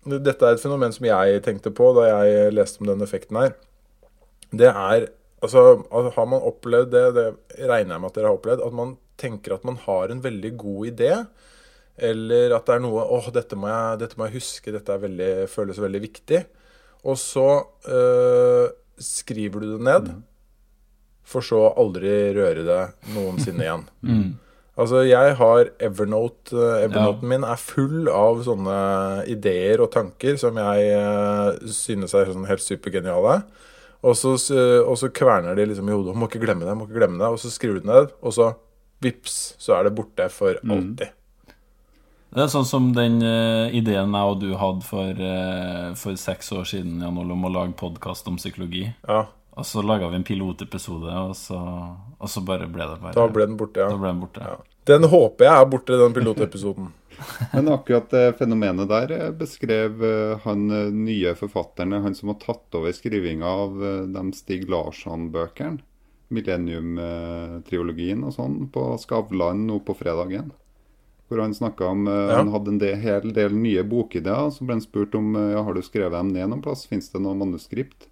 Dette 0.08 0.46
er 0.46 0.54
et 0.54 0.62
fenomen 0.62 0.92
som 0.94 1.04
jeg 1.04 1.42
tenkte 1.44 1.68
på 1.74 1.90
da 1.92 2.06
jeg 2.06 2.52
leste 2.54 2.80
om 2.80 2.88
den 2.88 3.02
effekten 3.04 3.36
her. 3.36 3.50
Det 4.56 4.70
er 4.70 5.10
Altså, 5.44 5.60
har 6.16 6.26
man 6.26 6.42
opplevd 6.42 6.90
det, 6.94 7.04
det 7.14 7.26
regner 7.68 7.94
jeg 7.94 8.02
med 8.02 8.10
at 8.10 8.16
dere 8.18 8.30
har 8.30 8.38
opplevd, 8.38 8.64
at 8.66 8.74
man 8.74 8.96
tenker 9.18 9.54
at 9.54 9.66
man 9.66 9.78
har 9.84 10.10
en 10.10 10.22
veldig 10.24 10.50
god 10.58 10.88
idé, 10.90 11.12
eller 12.08 12.54
at 12.54 12.66
det 12.66 12.74
er 12.76 12.82
noe 12.82 13.04
åh, 13.16 13.28
dette 13.34 13.58
må 13.58 13.70
jeg, 13.70 14.00
dette 14.02 14.18
må 14.18 14.28
jeg 14.28 14.38
huske, 14.38 14.74
dette 14.74 14.94
er 14.94 15.02
veldig, 15.02 15.30
føles 15.50 15.78
veldig 15.82 16.02
viktig. 16.02 16.42
Og 17.06 17.18
så 17.18 17.46
øh, 17.90 18.66
skriver 18.98 19.62
du 19.62 19.72
det 19.76 19.86
ned, 19.86 20.10
for 21.28 21.44
så 21.44 21.68
aldri 21.78 22.12
røre 22.38 22.66
det 22.66 22.82
noensinne 23.14 23.66
igjen. 23.66 23.88
Altså, 24.78 25.00
jeg 25.02 25.34
har 25.40 25.72
Evernote. 25.82 26.54
Evernoten 26.54 26.84
Evernoten 26.84 27.28
min 27.32 27.42
er 27.42 27.58
full 27.58 28.06
av 28.14 28.44
sånne 28.46 28.76
ideer 29.26 29.82
og 29.82 29.90
tanker 29.90 30.36
som 30.38 30.60
jeg 30.60 30.92
øh, 30.94 31.72
synes 31.74 32.14
er 32.14 32.30
sånn 32.30 32.46
helt 32.46 32.62
supergeniale. 32.62 33.40
Og 34.06 34.14
så, 34.14 34.36
og 34.84 34.94
så 35.00 35.08
kverner 35.10 35.58
de 35.58 35.64
liksom 35.66 35.88
i 35.90 35.94
hodet. 35.94 36.14
Må 36.14 36.28
ikke 36.30 36.42
glemme 36.44 36.66
det, 36.66 36.74
må 36.78 36.86
ikke 36.86 37.00
glemme 37.00 37.18
det. 37.18 37.30
Og 37.34 37.40
så 37.42 37.50
skriver 37.50 37.80
du 37.80 37.86
det 37.86 37.90
ned, 37.90 38.12
og 38.22 38.34
så 38.36 38.52
vips, 39.02 39.38
så 39.58 39.74
er 39.78 39.88
det 39.88 39.94
borte 39.98 40.28
for 40.30 40.58
alltid. 40.62 41.14
Det 42.28 42.42
er 42.44 42.50
sånn 42.52 42.66
som 42.68 42.90
den 42.92 43.22
uh, 43.24 43.72
ideen 43.72 44.12
jeg 44.12 44.30
og 44.30 44.40
du 44.42 44.50
hadde 44.60 44.84
for, 44.84 45.16
uh, 45.16 45.94
for 45.96 46.18
seks 46.20 46.50
år 46.52 46.66
siden 46.68 47.00
Jan 47.00 47.16
Ole, 47.16 47.32
om 47.32 47.46
å 47.48 47.52
lage 47.54 47.72
podkast 47.78 48.28
om 48.28 48.36
psykologi. 48.36 48.84
Ja, 49.08 49.22
Og 49.58 49.66
så 49.66 49.82
laga 49.82 50.10
vi 50.12 50.20
en 50.20 50.26
pilotepisode, 50.28 51.08
og 51.08 51.32
så, 51.38 51.58
og 52.18 52.30
så 52.30 52.42
bare 52.44 52.68
ble 52.68 52.84
det 52.84 53.00
bare 53.00 53.16
da 53.16 53.24
ble 53.32 53.48
den 53.48 53.56
borte, 53.58 53.80
ja. 53.80 53.96
ble 53.96 54.12
den 54.12 54.20
borte. 54.20 54.44
ja. 54.44 54.58
Den 54.88 55.08
håper 55.08 55.44
jeg 55.44 55.54
er 55.54 55.66
borte, 55.72 55.96
den 56.00 56.14
pilotepisoden. 56.16 56.92
Men 57.52 57.68
akkurat 57.72 58.10
det 58.10 58.36
fenomenet 58.38 58.88
der 58.90 59.12
eh, 59.16 59.30
beskrev 59.34 60.04
eh, 60.04 60.38
han 60.44 60.70
eh, 60.70 60.90
nye 60.94 61.34
forfatterne, 61.38 62.00
han 62.04 62.14
som 62.14 62.32
har 62.32 62.38
tatt 62.42 62.74
over 62.78 62.94
skrivinga 62.94 63.46
av 63.64 63.84
eh, 63.84 64.02
de 64.14 64.24
Stig 64.36 64.68
Larsson-bøkene. 64.70 65.82
Millennium-triologien 66.28 68.20
og 68.28 68.34
sånn 68.36 68.66
på 68.72 68.82
Skavlan 69.00 69.62
nå 69.68 69.78
på 69.86 69.94
fredagen. 69.96 70.50
Hvor 71.28 71.40
han 71.40 71.54
snakka 71.56 71.86
om 71.94 72.06
eh, 72.08 72.26
Ja. 72.30 72.38
Han 72.42 72.52
hadde 72.52 72.74
en 72.74 72.80
del, 72.82 72.96
hel 73.00 73.32
del 73.36 73.56
nye 73.56 73.84
bokideer. 73.84 74.50
Så 74.52 74.64
ble 74.64 74.76
han 74.78 74.84
spurt 74.84 75.16
om 75.18 75.34
eh, 75.36 75.52
ja, 75.54 75.64
har 75.64 75.74
du 75.76 75.82
skrevet 75.84 76.16
dem 76.16 76.32
ned 76.34 76.48
noen 76.52 76.64
plass. 76.64 76.86
Fins 76.88 77.10
det 77.12 77.22
noe 77.24 77.36
manuskript? 77.38 78.07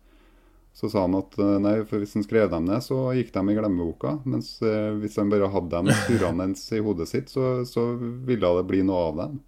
Så 0.77 0.91
sa 0.93 1.07
han 1.07 1.17
at 1.17 1.39
eh, 1.41 1.57
nei, 1.65 1.79
for 1.89 2.03
hvis 2.03 2.13
han 2.19 2.25
skrev 2.27 2.51
dem 2.53 2.67
ned, 2.69 2.85
så 2.85 3.09
gikk 3.17 3.33
de 3.33 3.43
i 3.49 3.57
glemmeboka. 3.57 4.19
Mens 4.29 4.59
eh, 4.61 4.93
hvis 5.01 5.17
han 5.17 5.33
bare 5.33 5.49
hadde 5.49 5.73
dem 5.73 5.89
surrende 6.05 6.51
i 6.53 6.81
hodet 6.85 7.09
sitt, 7.09 7.33
så, 7.33 7.63
så 7.65 7.89
ville 7.97 8.51
det 8.59 8.65
bli 8.69 8.83
noe 8.85 9.07
av 9.09 9.21
dem. 9.23 9.39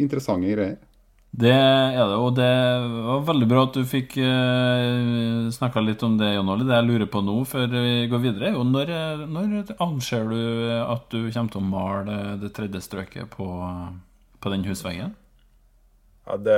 Interessante 0.00 0.54
greier. 0.54 0.78
Det 1.36 1.52
er 1.52 1.98
det, 2.08 2.16
og 2.16 2.30
det 2.38 2.52
var 3.04 3.26
veldig 3.28 3.46
bra 3.50 3.66
at 3.66 3.74
du 3.76 3.82
fikk 3.84 4.14
uh, 4.24 5.50
snakka 5.52 5.82
litt 5.84 6.00
om 6.06 6.14
det, 6.16 6.30
Jon 6.32 6.48
Olli. 6.48 6.64
Det 6.64 6.78
jeg 6.78 6.86
lurer 6.86 7.10
på 7.12 7.20
nå 7.20 7.34
før 7.44 7.66
vi 7.74 8.06
går 8.08 8.22
videre, 8.22 8.46
er 8.48 8.56
jo 8.56 8.62
når, 8.64 8.92
når 9.34 9.74
anser 9.84 10.30
du 10.30 10.38
at 10.78 11.04
du 11.12 11.26
kommer 11.26 11.52
til 11.52 11.60
å 11.60 11.66
male 11.74 12.16
det 12.40 12.54
tredje 12.56 12.80
strøket 12.86 13.28
på, 13.34 13.50
på 14.40 14.54
den 14.54 14.64
husveggen? 14.64 15.12
Ja, 16.24 16.38
det 16.40 16.56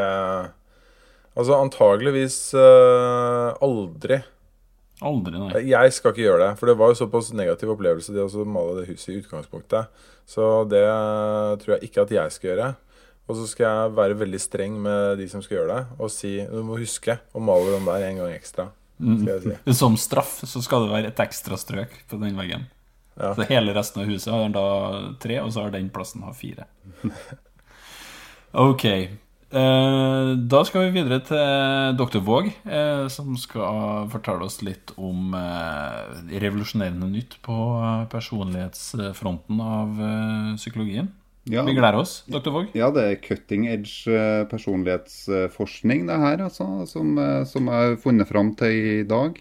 Altså 1.38 1.54
antageligvis 1.54 2.36
uh, 2.58 3.54
aldri. 3.62 4.18
Aldri, 5.06 5.38
nei. 5.38 5.62
Jeg 5.70 5.94
skal 5.94 6.10
ikke 6.10 6.24
gjøre 6.24 6.42
det, 6.42 6.50
for 6.58 6.70
det 6.70 6.74
var 6.80 6.90
jo 6.90 6.98
såpass 6.98 7.30
negativ 7.36 7.70
opplevelse 7.76 8.14
det 8.14 8.24
å 8.24 8.46
male 8.48 8.80
det 8.80 8.88
huset 8.88 9.12
i 9.12 9.18
utgangspunktet. 9.20 9.92
Så 10.26 10.48
det 10.68 10.82
tror 11.62 11.76
jeg 11.76 11.88
ikke 11.88 12.02
at 12.02 12.14
jeg 12.16 12.34
skal 12.34 12.50
gjøre. 12.50 12.72
Og 13.28 13.36
så 13.38 13.44
skal 13.46 13.68
jeg 13.68 13.94
være 13.98 14.16
veldig 14.24 14.40
streng 14.40 14.80
med 14.82 15.20
de 15.20 15.28
som 15.30 15.44
skal 15.44 15.60
gjøre 15.60 15.76
det, 15.76 15.96
og 16.00 16.10
si 16.10 16.32
du 16.48 16.62
må 16.64 16.80
huske 16.80 17.18
å 17.36 17.42
male 17.44 17.76
den 17.76 17.86
der 17.86 18.06
en 18.08 18.20
gang 18.22 18.34
ekstra. 18.34 18.70
Jeg 18.98 19.44
si. 19.44 19.54
Som 19.78 19.94
straff 20.00 20.40
så 20.48 20.62
skal 20.64 20.86
det 20.86 20.90
være 20.90 21.10
et 21.12 21.20
ekstra 21.22 21.58
strøk 21.60 21.92
på 22.10 22.18
den 22.18 22.34
veggen. 22.40 22.66
Ja. 23.18 23.30
Så 23.36 23.46
hele 23.50 23.74
resten 23.76 24.02
av 24.02 24.10
huset 24.10 24.32
har 24.32 24.48
da 24.54 24.64
tre, 25.22 25.38
og 25.42 25.52
så 25.54 25.66
har 25.66 25.74
den 25.74 25.90
plassen 25.94 26.26
har 26.26 26.34
fire. 26.38 26.66
Ok. 28.58 28.84
Eh, 29.48 30.30
da 30.52 30.58
skal 30.68 30.82
vi 30.84 30.98
videre 30.98 31.22
til 31.24 31.94
Dr. 31.96 32.20
Våg, 32.20 32.50
eh, 32.68 33.06
som 33.08 33.32
skal 33.40 34.04
fortelle 34.12 34.44
oss 34.44 34.58
litt 34.60 34.92
om 35.00 35.32
eh, 35.38 36.34
revolusjonerende 36.42 37.08
nytt 37.08 37.38
på 37.46 37.56
personlighetsfronten 38.12 39.62
av 39.64 39.96
psykologien. 40.60 41.08
Ja. 41.48 41.62
Vi 41.64 41.72
gleder 41.72 41.96
oss, 41.96 42.26
Dr. 42.28 42.52
Våg. 42.52 42.76
Ja, 42.76 42.90
det 42.92 43.06
er 43.06 43.20
cutting 43.24 43.64
edge 43.72 44.20
personlighetsforskning, 44.50 46.04
det 46.10 46.20
her, 46.20 46.44
altså, 46.44 46.84
som, 46.84 47.16
som 47.48 47.72
har 47.72 47.96
funnet 48.02 48.28
fram 48.28 48.52
til 48.58 48.76
i 48.98 49.06
dag. 49.08 49.40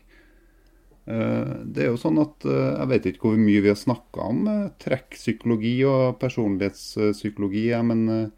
Det 1.04 1.84
er 1.84 1.92
jo 1.94 2.00
sånn 2.00 2.18
at 2.20 2.44
Jeg 2.44 2.88
vet 2.92 3.06
ikke 3.08 3.30
hvor 3.30 3.38
mye 3.40 3.62
vi 3.64 3.70
har 3.72 3.78
snakka 3.80 4.26
om 4.28 4.48
trekkpsykologi 4.84 5.76
og 5.88 6.18
personlighetspsykologi, 6.20 7.70
men, 7.92 8.32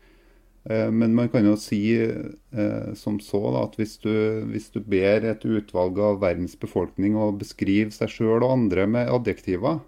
men 0.92 1.16
man 1.16 1.30
kan 1.32 1.46
jo 1.48 1.56
si 1.58 1.80
eh, 1.96 2.94
som 3.00 3.20
så 3.24 3.42
da, 3.56 3.64
at 3.66 3.78
hvis 3.80 3.96
du, 4.04 4.12
hvis 4.52 4.70
du 4.74 4.82
ber 4.84 5.26
et 5.32 5.46
utvalg 5.48 6.00
av 6.04 6.20
verdens 6.22 6.58
befolkning 6.60 7.16
å 7.18 7.32
beskrive 7.40 7.92
seg 7.96 8.12
sjøl 8.12 8.44
og 8.44 8.52
andre 8.58 8.86
med 8.90 9.10
adjektiver, 9.14 9.80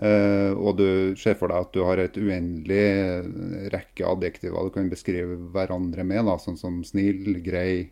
Eh, 0.00 0.52
og 0.56 0.78
du 0.78 1.12
ser 1.20 1.34
for 1.36 1.52
deg 1.52 1.60
at 1.66 1.74
du 1.74 1.82
har 1.84 2.00
et 2.00 2.14
uendelig 2.16 2.78
eh, 2.80 3.26
rekke 3.74 4.06
adjektiver 4.08 4.68
du 4.68 4.72
kan 4.72 4.88
beskrive 4.88 5.36
hverandre 5.52 6.06
med, 6.08 6.24
da, 6.24 6.38
sånn 6.40 6.56
som 6.56 6.78
snill, 6.88 7.34
grei, 7.44 7.90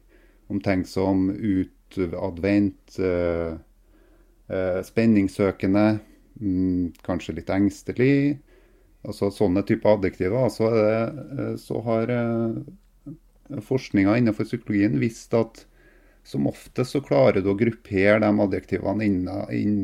omtenksom, 0.49 1.27
utadvendt, 1.37 2.97
eh, 3.03 3.59
eh, 4.49 4.81
spenningssøkende, 4.89 5.87
mm, 6.41 6.85
kanskje 7.05 7.37
litt 7.41 7.53
engstelig, 7.53 8.39
altså 9.07 9.31
sånne 9.35 9.63
typer 9.67 9.95
adjektiver, 9.97 10.49
så, 10.53 10.71
det, 10.75 11.53
så 11.63 11.83
har 11.87 12.13
forskninga 13.65 14.17
innenfor 14.19 14.49
psykologien 14.49 14.99
vist 15.01 15.35
at 15.39 15.65
som 16.29 16.47
oftest 16.51 16.93
så 16.93 17.01
klarer 17.01 17.41
du 17.41 17.49
å 17.49 17.57
gruppere 17.57 18.19
de 18.21 18.29
adjektivene 18.45 19.07
inn, 19.07 19.23
inn, 19.55 19.79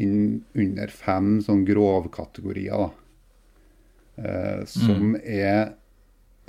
inn 0.00 0.22
under 0.56 0.92
fem 0.94 1.34
sånn 1.44 1.66
grovkategorier. 1.68 2.88
Eh, 4.16 4.62
som 4.64 5.10
mm. 5.10 5.18
er 5.20 5.74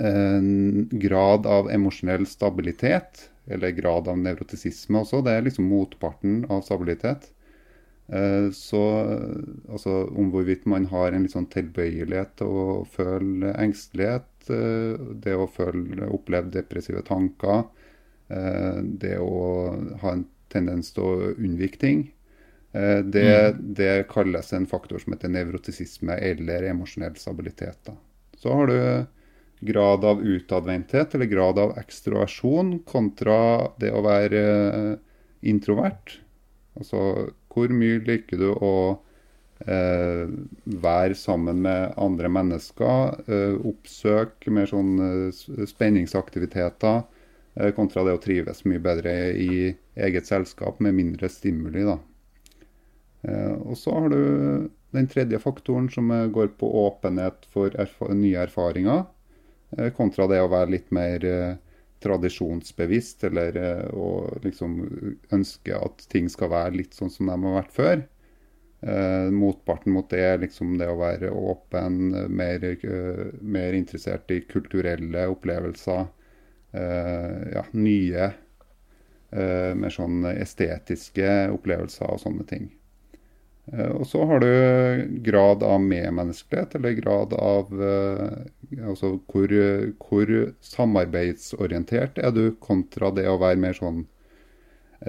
en 0.02 0.88
grad 1.04 1.46
av 1.46 1.68
emosjonell 1.70 2.24
stabilitet, 2.26 3.28
eller 3.46 3.76
grad 3.76 4.08
av 4.08 4.18
nevrotisisme 4.24 5.02
også. 5.04 5.20
Det 5.20 5.36
er 5.36 5.44
liksom 5.44 5.68
motparten 5.68 6.46
av 6.48 6.64
stabilitet. 6.64 7.28
Eh, 8.12 8.48
så 8.52 8.82
altså 9.68 10.02
om 10.10 10.32
hvorvidt 10.34 10.66
man 10.68 10.88
har 10.92 11.12
en 11.12 11.24
litt 11.24 11.34
sånn 11.34 11.48
tilbøyelighet 11.52 12.36
til 12.40 12.58
å 12.64 12.66
føle 12.92 13.54
engstelighet, 13.56 14.28
eh, 14.52 15.06
det 15.24 15.38
å 15.38 15.48
føle, 15.50 16.10
oppleve 16.12 16.52
depressive 16.52 17.04
tanker, 17.08 17.64
Eh, 18.32 18.82
det 18.82 19.18
å 19.20 19.72
ha 20.02 20.12
en 20.16 20.24
tendens 20.52 20.92
til 20.94 21.04
å 21.04 21.32
unnvike 21.34 21.80
ting. 21.80 22.06
Eh, 22.72 23.00
det, 23.04 23.26
mm. 23.28 23.64
det, 23.76 23.90
kalles 24.12 24.52
en 24.56 24.68
faktor 24.68 25.02
som 25.02 25.16
heter 25.16 25.32
nevrotisisme 25.32 26.16
eller 26.16 26.70
emosjonell 26.70 27.18
stabilitet. 27.20 27.80
Da. 27.88 27.96
Så 28.40 28.54
har 28.56 28.72
du 28.72 28.78
grad 29.72 30.04
av 30.08 30.24
utadvendthet 30.24 31.14
eller 31.14 31.30
grad 31.30 31.60
av 31.62 31.76
ekstroversjon 31.78 32.78
kontra 32.88 33.36
det 33.80 33.92
å 33.94 34.02
være 34.04 34.42
eh, 34.48 34.92
introvert. 35.52 36.18
Altså 36.78 37.28
hvor 37.52 37.72
mye 37.76 38.00
liker 38.06 38.40
du 38.40 38.48
å 38.52 38.74
eh, 39.66 40.28
være 40.64 41.16
sammen 41.18 41.62
med 41.64 41.94
andre 42.00 42.30
mennesker, 42.32 43.18
eh, 43.26 43.56
oppsøke 43.68 44.52
mer 44.54 44.70
sånn 44.70 44.94
eh, 45.06 45.66
spenningsaktiviteter. 45.68 47.02
Eh, 47.54 47.72
kontra 47.76 48.04
det 48.06 48.16
å 48.16 48.22
trives 48.22 48.64
mye 48.64 48.80
bedre 48.82 49.12
i 49.36 49.72
eget 49.94 50.28
selskap 50.28 50.80
med 50.80 50.96
mindre 50.96 51.28
stimuli. 51.28 51.84
Da. 51.84 51.98
Eh, 53.28 53.52
og 53.60 53.76
så 53.78 53.98
har 53.98 54.08
du 54.12 54.70
den 54.92 55.08
tredje 55.08 55.40
faktoren 55.40 55.90
som 55.92 56.08
går 56.32 56.54
på 56.60 56.68
åpenhet 56.86 57.44
for 57.52 57.72
erfa 57.80 58.12
nye 58.16 58.40
erfaringer, 58.46 59.04
eh, 59.76 59.92
kontra 59.96 60.28
det 60.28 60.40
å 60.40 60.50
være 60.52 60.72
litt 60.78 60.90
mer 60.92 61.28
tradisjonsbevisst, 62.02 63.24
eller 63.28 63.58
å 63.94 64.08
liksom 64.44 64.80
ønske 65.32 65.76
at 65.76 66.06
ting 66.12 66.28
skal 66.32 66.52
være 66.52 66.80
litt 66.80 66.98
sånn 66.98 67.12
som 67.12 67.30
de 67.30 67.36
har 67.36 67.60
vært 67.60 67.76
før. 67.76 68.02
Eh, 68.82 69.30
motparten 69.30 69.92
mot 69.94 70.08
det 70.10 70.22
er 70.26 70.40
liksom 70.42 70.74
det 70.80 70.88
å 70.90 70.98
være 70.98 71.30
åpen, 71.30 72.00
mer, 72.34 72.64
mer 73.38 73.76
interessert 73.78 74.30
i 74.34 74.40
kulturelle 74.50 75.28
opplevelser. 75.30 76.08
Eh, 76.74 77.42
ja, 77.54 77.62
nye, 77.78 78.32
eh, 79.30 79.70
mer 79.78 79.94
sånn 79.94 80.26
estetiske 80.32 81.30
opplevelser 81.54 82.10
og 82.10 82.22
sånne 82.24 82.48
ting. 82.48 82.72
Eh, 83.66 83.92
og 83.94 84.06
så 84.10 84.24
har 84.26 84.42
du 84.42 84.50
grad 85.26 85.62
av 85.62 85.82
medmenneskelighet, 85.84 86.74
eller 86.78 86.98
grad 86.98 87.36
av 87.38 87.70
altså 88.88 89.14
hvor, 89.30 89.54
hvor, 90.02 90.32
samarbeidsorientert 90.64 92.18
er 92.18 92.34
du 92.34 92.44
kontra 92.62 93.12
det 93.14 93.28
å 93.30 93.38
være 93.42 93.60
mer 93.62 93.78
sånn 93.78 94.06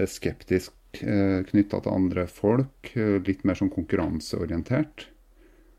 skeptisk 0.10 0.74
knytta 0.94 1.80
til 1.82 1.94
andre 1.94 2.28
folk. 2.30 2.92
Litt 3.26 3.44
mer 3.46 3.58
sånn 3.58 3.72
konkurranseorientert. 3.74 5.08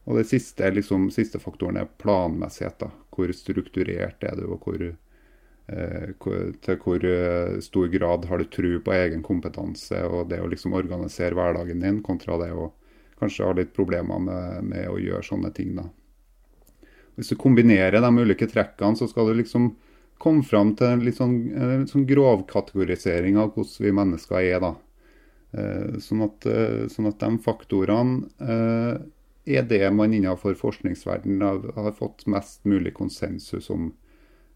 Og 0.05 0.19
det 0.19 0.27
siste, 0.31 0.69
liksom, 0.75 1.09
siste 1.15 1.41
faktoren 1.43 1.79
er 1.81 1.91
planmessighet. 2.03 2.79
da. 2.83 2.91
Hvor 3.15 3.31
strukturert 3.35 4.23
er 4.27 4.39
du, 4.39 4.47
og 4.55 4.67
hvor 4.67 4.83
Eh, 4.83 5.04
til 5.67 6.77
hvor 6.83 7.05
eh, 7.09 7.61
stor 7.65 7.89
grad 7.89 8.27
har 8.29 8.39
du 8.39 8.45
tro 8.53 8.73
på 8.85 8.93
egen 8.93 9.23
kompetanse 9.25 10.03
og 10.05 10.29
det 10.29 10.43
å 10.43 10.49
liksom 10.51 10.77
organisere 10.77 11.37
hverdagen 11.37 11.81
din, 11.81 12.03
kontra 12.05 12.37
det 12.43 12.51
å 12.53 12.71
kanskje 13.21 13.47
ha 13.47 13.55
litt 13.57 13.73
problemer 13.73 14.21
med, 14.21 14.65
med 14.69 14.91
å 14.91 14.99
gjøre 15.01 15.25
sånne 15.25 15.53
ting. 15.57 15.75
da. 15.79 15.89
Hvis 17.17 17.33
du 17.33 17.39
kombinerer 17.41 18.03
de 18.03 18.13
ulike 18.13 18.49
trekkene, 18.51 18.99
så 18.99 19.09
skal 19.09 19.31
du 19.31 19.39
liksom 19.39 19.73
komme 20.21 20.45
fram 20.45 20.75
til 20.77 20.91
en 20.91 21.05
litt 21.05 21.17
sånn, 21.17 21.37
en 21.57 21.89
sånn 21.89 22.07
grov 22.09 22.45
kategorisering 22.51 23.39
av 23.39 23.55
hvordan 23.55 23.87
vi 23.87 23.97
mennesker 24.01 24.41
er. 24.43 24.61
da. 24.61 24.75
Eh, 25.55 25.99
sånn 26.05 26.27
at, 26.29 26.49
sånn 26.93 27.09
at 27.09 27.21
de 27.23 27.35
faktorene 27.41 29.03
er 29.45 29.67
det 29.69 29.85
man 29.93 30.13
innenfor 30.17 30.57
forskningsverdenen 30.57 31.73
har 31.77 31.93
fått 31.97 32.25
mest 32.33 32.65
mulig 32.65 32.95
konsensus 32.97 33.69
om 33.73 33.93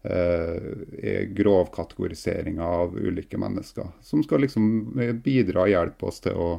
eh, 0.03 1.23
grovkategoriseringa 1.23 2.65
av 2.65 2.97
ulike 2.97 3.37
mennesker. 3.37 3.87
Som 4.01 4.23
skal 4.23 4.41
liksom 4.41 4.99
eh, 5.01 5.13
bidra 5.13 5.65
og 5.65 5.73
hjelpe 5.73 6.09
oss 6.09 6.21
til 6.23 6.39
å, 6.39 6.49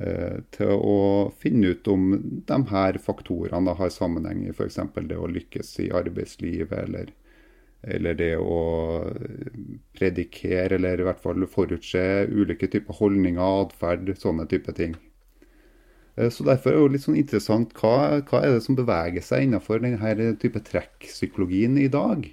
eh, 0.00 0.40
til 0.56 0.72
å 0.72 0.98
finne 1.38 1.74
ut 1.74 1.88
om 1.92 2.08
de 2.48 2.60
her 2.72 3.00
faktorene 3.02 3.76
har 3.76 3.92
sammenheng 3.92 4.46
i 4.46 4.54
f.eks. 4.54 4.80
det 4.96 5.20
å 5.20 5.30
lykkes 5.30 5.78
i 5.84 5.90
arbeidslivet, 5.92 6.78
eller, 6.86 7.12
eller 7.82 8.14
det 8.14 8.34
å 8.40 8.60
predikere, 9.96 10.78
eller 10.78 11.00
i 11.00 11.08
hvert 11.10 11.20
fall 11.20 11.46
forutse 11.50 12.06
ulike 12.32 12.70
typer 12.72 12.96
holdninger, 12.96 13.66
atferd, 13.66 14.14
sånne 14.18 14.48
type 14.48 14.72
ting. 14.72 14.96
Så 16.16 16.46
Derfor 16.48 16.70
er 16.70 16.76
det 16.78 16.80
jo 16.80 16.92
litt 16.94 17.02
sånn 17.04 17.18
interessant 17.20 17.74
hva, 17.76 18.22
hva 18.24 18.38
er 18.40 18.54
det 18.54 18.62
som 18.64 18.76
beveger 18.78 19.20
seg 19.20 19.44
innenfor 19.44 19.82
denne 19.84 20.30
type 20.40 20.62
trekkpsykologien 20.64 21.76
i 21.76 21.90
dag? 21.92 22.24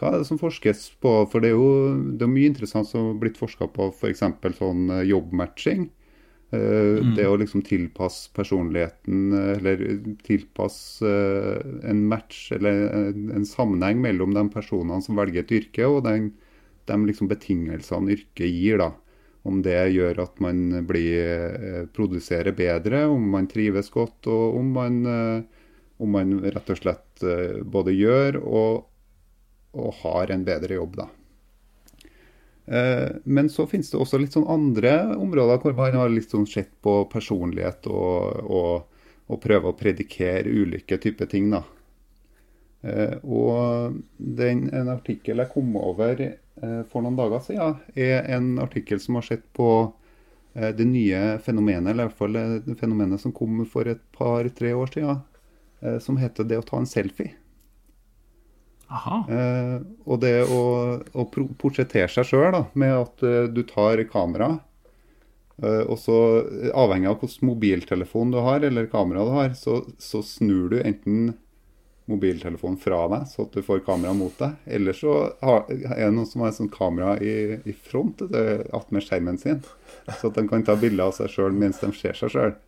Hva 0.00 0.14
er 0.14 0.22
det 0.22 0.30
som 0.30 0.40
forskes 0.40 0.86
på? 1.04 1.10
For 1.28 1.44
det 1.44 1.50
er 1.50 1.58
jo 1.58 1.92
det 2.16 2.24
er 2.24 2.32
mye 2.32 2.48
interessant 2.48 2.88
som 2.88 3.10
har 3.10 3.18
blitt 3.20 3.36
forska 3.40 3.68
på, 3.68 3.90
f.eks. 3.92 4.24
sånn 4.56 4.86
eh, 4.96 5.08
jobbmatching. 5.10 5.90
Uh, 6.50 6.98
mm. 6.98 7.10
Det 7.14 7.26
å 7.30 7.36
liksom 7.38 7.62
tilpasse 7.62 8.32
personligheten, 8.34 9.28
eller 9.52 9.84
tilpasse 10.26 11.06
uh, 11.06 11.60
en 11.86 12.00
match 12.10 12.48
eller 12.56 12.88
en, 12.88 13.28
en, 13.36 13.44
sammenheng 13.46 14.00
mellom 14.02 14.34
de 14.34 14.42
personene 14.50 14.98
som 15.04 15.20
velger 15.20 15.44
et 15.44 15.54
yrke, 15.60 15.86
og 15.86 16.00
den, 16.08 16.32
de 16.90 16.98
liksom 17.04 17.30
betingelsene 17.30 18.16
yrket 18.16 18.50
gir. 18.50 18.80
da. 18.82 18.90
Om 19.46 19.62
det 19.62 19.78
gjør 19.94 20.24
at 20.24 20.42
man 20.42 20.82
blir, 20.88 21.86
produserer 21.94 22.56
bedre, 22.56 23.06
om 23.08 23.30
man 23.36 23.46
trives 23.48 23.92
godt, 23.94 24.26
og 24.26 24.58
om 24.58 24.74
man, 24.74 24.98
om 26.02 26.12
man 26.12 26.34
rett 26.44 26.74
og 26.74 26.80
slett 26.82 27.24
både 27.72 27.94
gjør 27.94 28.42
og 28.42 28.89
og 29.72 29.94
har 30.02 30.30
en 30.34 30.44
bedre 30.46 30.78
jobb, 30.80 30.96
da. 31.02 31.08
Eh, 32.70 33.08
men 33.24 33.50
så 33.50 33.66
finnes 33.66 33.90
det 33.90 33.98
også 33.98 34.18
litt 34.20 34.36
sånn 34.36 34.46
andre 34.50 35.16
områder 35.18 35.58
hvor 35.62 35.74
man 35.74 35.96
har 35.98 36.12
litt 36.12 36.30
sånn 36.30 36.46
sett 36.46 36.70
på 36.84 37.02
personlighet 37.10 37.88
og, 37.90 38.44
og, 38.46 39.06
og 39.26 39.40
prøver 39.42 39.72
å 39.72 39.78
predikere 39.78 40.50
ulike 40.50 41.00
typer 41.02 41.30
ting. 41.30 41.50
da. 41.50 41.64
Eh, 42.86 43.16
og 43.26 43.98
den, 44.16 44.68
en 44.70 44.92
artikkel 44.92 45.42
jeg 45.42 45.50
kom 45.50 45.74
over 45.80 46.22
eh, 46.22 46.82
for 46.92 47.02
noen 47.02 47.18
dager 47.18 47.42
siden, 47.48 47.80
er 47.98 48.30
en 48.36 48.52
artikkel 48.62 49.02
som 49.02 49.18
har 49.18 49.26
sett 49.26 49.48
på 49.56 49.70
det 50.50 50.82
nye 50.82 51.36
fenomenet, 51.38 51.92
eller 51.92 52.08
i 52.08 52.08
hvert 52.08 52.18
fall 52.18 52.34
det 52.66 52.74
fenomenet 52.80 53.22
som 53.22 53.30
kom 53.30 53.60
for 53.70 53.86
et 53.86 54.00
par-tre 54.10 54.72
år 54.74 54.90
siden, 54.90 55.20
som 56.02 56.18
heter 56.18 56.48
det 56.50 56.58
å 56.58 56.64
ta 56.66 56.80
en 56.80 56.88
selfie. 56.90 57.36
Eh, 58.90 59.76
og 60.04 60.18
det 60.22 60.34
å, 60.50 60.62
å 61.14 61.26
portrettere 61.30 62.10
seg 62.10 62.26
sjøl 62.26 62.56
med 62.78 62.96
at 62.96 63.22
uh, 63.22 63.44
du 63.46 63.62
tar 63.68 64.02
kamera, 64.10 64.56
uh, 65.62 65.84
og 65.84 65.94
så 66.00 66.16
avhengig 66.74 67.12
av 67.12 67.20
hvilken 67.20 67.52
mobiltelefon 67.52 68.34
du 68.34 68.40
har, 68.42 68.66
eller 68.66 68.90
kamera 68.90 69.26
du 69.28 69.30
har, 69.36 69.54
så, 69.58 69.84
så, 70.02 70.24
snur 70.26 70.74
du 70.74 70.80
enten 70.82 71.36
mobiltelefonen 72.10 72.80
fra 72.82 73.04
deg, 73.12 73.28
så 73.30 73.44
at 73.46 73.54
du 73.54 73.62
får 73.62 73.84
kamera 73.86 74.16
mot 74.18 74.34
deg, 74.40 74.56
eller 74.66 74.96
så 74.98 75.14
har, 75.44 75.68
er 75.70 76.08
det 76.08 76.14
noen 76.16 76.26
som 76.26 76.42
har 76.42 76.50
et 76.50 76.58
sånt 76.58 76.74
kamera 76.74 77.14
i, 77.22 77.60
i 77.62 77.74
front 77.76 78.24
attmed 78.26 79.06
skjermen 79.06 79.38
sin, 79.38 79.62
så 80.16 80.32
at 80.32 80.40
de 80.40 80.48
kan 80.50 80.66
ta 80.66 80.74
bilder 80.80 81.12
av 81.12 81.14
seg 81.20 81.30
sjøl 81.30 81.54
mens 81.54 81.78
de 81.78 81.92
ser 81.94 82.18
seg 82.18 82.34
sjøl. 82.34 82.58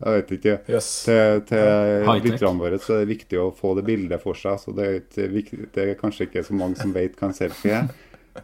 Jeg 0.00 0.16
vet 0.16 0.30
ikke. 0.38 0.54
Yes. 0.72 0.86
Til, 1.04 1.42
til 1.48 2.22
lytterne 2.24 2.62
våre 2.62 2.78
så 2.80 2.96
er 2.96 3.02
det 3.02 3.12
viktig 3.12 3.40
å 3.40 3.50
få 3.56 3.74
det 3.76 3.84
bildet 3.88 4.22
for 4.22 4.38
seg. 4.38 4.56
så 4.62 4.72
det 4.76 4.86
er, 4.88 5.34
det 5.74 5.82
er, 5.82 5.98
kanskje 6.00 6.28
ikke 6.28 6.44
så 6.46 6.56
mange 6.56 6.80
som 6.80 6.94
vet 6.96 7.18
hva 7.18 7.28
en 7.28 7.36
selfie 7.36 7.82
er. 7.82 7.90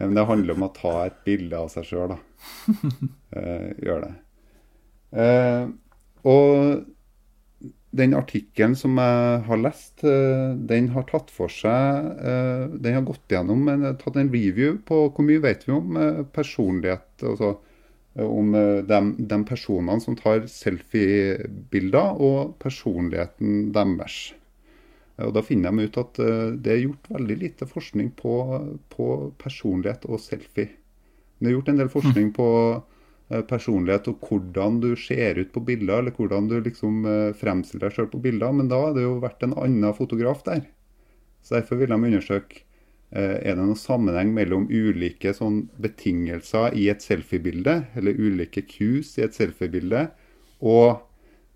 Men 0.00 0.18
det 0.18 0.26
handler 0.28 0.56
om 0.56 0.66
å 0.66 0.74
ta 0.76 0.92
et 1.06 1.16
bilde 1.24 1.56
av 1.56 1.70
seg 1.72 1.86
sjøl. 1.88 2.16
Uh, 3.32 3.70
gjør 3.86 4.04
det. 4.04 4.12
Uh, 5.16 5.64
og 6.26 6.84
den 7.96 8.12
artikkelen 8.18 8.74
som 8.76 8.98
jeg 9.00 9.38
har 9.46 9.62
lest, 9.62 10.02
uh, 10.04 10.52
den 10.68 10.90
har 10.92 11.06
tatt 11.08 11.30
for 11.32 11.48
seg 11.48 12.10
Den 12.82 12.98
har 12.98 13.06
gått 13.06 13.32
gjennom, 13.32 13.62
men 13.70 13.86
tatt 14.02 14.18
en 14.20 14.32
review 14.34 14.76
på 14.84 15.06
hvor 15.06 15.24
mye 15.24 15.40
vet 15.40 15.64
vi 15.64 15.72
om 15.78 15.96
personlighet. 16.34 17.08
altså 17.22 17.54
om 18.22 18.52
de, 18.88 18.98
de 19.18 19.38
personene 19.48 20.00
som 20.00 20.16
tar 20.18 20.46
selfiebilder, 20.50 22.16
og 22.16 22.56
personligheten 22.62 23.70
deres. 23.76 24.34
Og 25.20 25.32
Da 25.36 25.42
finner 25.44 25.72
de 25.72 25.86
ut 25.88 25.98
at 26.00 26.18
det 26.60 26.72
er 26.72 26.82
gjort 26.82 27.08
veldig 27.12 27.36
lite 27.40 27.68
forskning 27.68 28.10
på, 28.18 28.34
på 28.92 29.06
personlighet 29.40 30.04
og 30.08 30.20
selfie. 30.20 30.74
Det 31.38 31.48
er 31.48 31.56
gjort 31.56 31.70
en 31.72 31.80
del 31.80 31.92
forskning 31.92 32.34
på 32.36 32.48
personlighet 33.48 34.10
og 34.12 34.28
hvordan 34.28 34.80
du 34.84 34.90
ser 35.00 35.40
ut 35.40 35.52
på 35.52 35.64
bilder, 35.64 36.02
eller 36.02 36.16
hvordan 36.16 36.50
du 36.52 36.58
liksom 36.60 37.00
fremstiller 37.40 37.88
deg 37.88 37.96
sjøl 37.96 38.10
på 38.12 38.20
bilder, 38.28 38.52
men 38.56 38.68
da 38.72 38.82
har 38.84 38.96
det 38.96 39.06
jo 39.06 39.16
vært 39.24 39.44
en 39.44 39.56
annen 39.56 39.96
fotograf 39.96 40.44
der. 40.48 40.66
Så 41.44 41.56
Derfor 41.56 41.80
vil 41.80 41.92
de 41.92 42.00
undersøke 42.00 42.65
Eh, 42.65 42.65
er 43.16 43.54
det 43.54 43.62
noen 43.62 43.78
sammenheng 43.78 44.34
mellom 44.36 44.66
ulike 44.68 45.32
sånn, 45.36 45.62
betingelser 45.80 46.76
i 46.76 46.88
et 46.92 47.04
selfiebilde, 47.04 47.78
eller 47.96 48.18
ulike 48.18 48.66
cues 48.68 49.14
i 49.16 49.24
et 49.24 49.36
selfiebilde, 49.36 50.08
og 50.60 50.98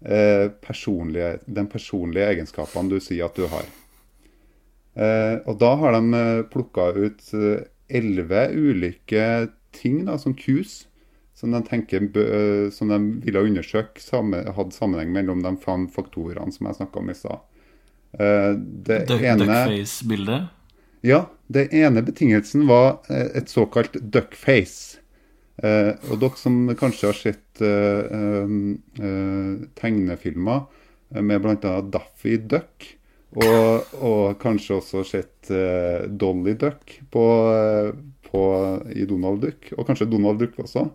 eh, 0.01 0.49
personlige, 0.65 1.39
den 1.47 1.69
personlige 1.73 2.31
egenskapene 2.33 2.95
du 2.95 3.01
sier 3.03 3.29
at 3.29 3.37
du 3.37 3.49
har. 3.53 3.69
Eh, 4.95 5.37
og 5.47 5.59
Da 5.61 5.75
har 5.79 5.97
de 5.97 6.19
eh, 6.19 6.45
plukka 6.51 6.91
ut 6.97 7.35
eh, 7.37 7.67
elleve 7.89 8.49
ulike 8.55 9.25
ting 9.77 10.05
da, 10.07 10.19
som 10.19 10.35
cues, 10.35 10.85
som 11.35 11.55
de, 11.55 11.61
tenker, 11.65 12.05
som 12.75 12.91
de 12.91 12.99
ville 13.25 13.41
undersøke 13.47 14.03
hadde 14.03 14.75
sammenheng 14.77 15.13
mellom 15.15 15.41
de 15.41 15.55
fem 15.63 15.87
faktorene 15.89 16.53
som 16.53 16.69
jeg 16.69 16.77
snakka 16.77 17.01
om 17.01 17.09
i 17.09 17.15
stad. 17.17 17.47
det 18.13 18.99
Duck, 19.09 19.23
ene 19.23 19.47
Duckface-bildet? 19.47 20.51
Ja, 21.01 21.31
det 21.49 21.71
ene 21.73 22.03
betingelsen 22.05 22.67
var 22.69 23.01
eh, 23.09 23.31
et 23.41 23.49
såkalt 23.49 23.97
duckface. 24.13 25.01
Eh, 25.61 25.93
og 26.11 26.21
dere 26.21 26.41
som 26.41 26.63
kanskje 26.77 27.09
har 27.09 27.17
sett 27.17 27.63
eh, 27.65 28.53
eh, 29.01 29.65
tegnefilmer 29.81 30.67
med 31.21 31.43
bl.a. 31.43 31.73
Daffy 31.91 32.37
Duck, 32.39 32.87
og, 33.31 33.89
og, 33.99 34.37
kanskje 34.43 34.77
også 34.79 35.03
sett 35.07 35.51
eh, 35.55 36.07
Dolly 36.07 36.55
Duck 36.59 36.97
på, 37.13 37.25
på, 38.29 38.45
i 38.95 39.07
Donald 39.09 39.43
Duck, 39.45 39.73
og 39.77 39.89
kanskje 39.89 40.09
Donald 40.11 40.41
Duck 40.43 40.61
også, 40.63 40.87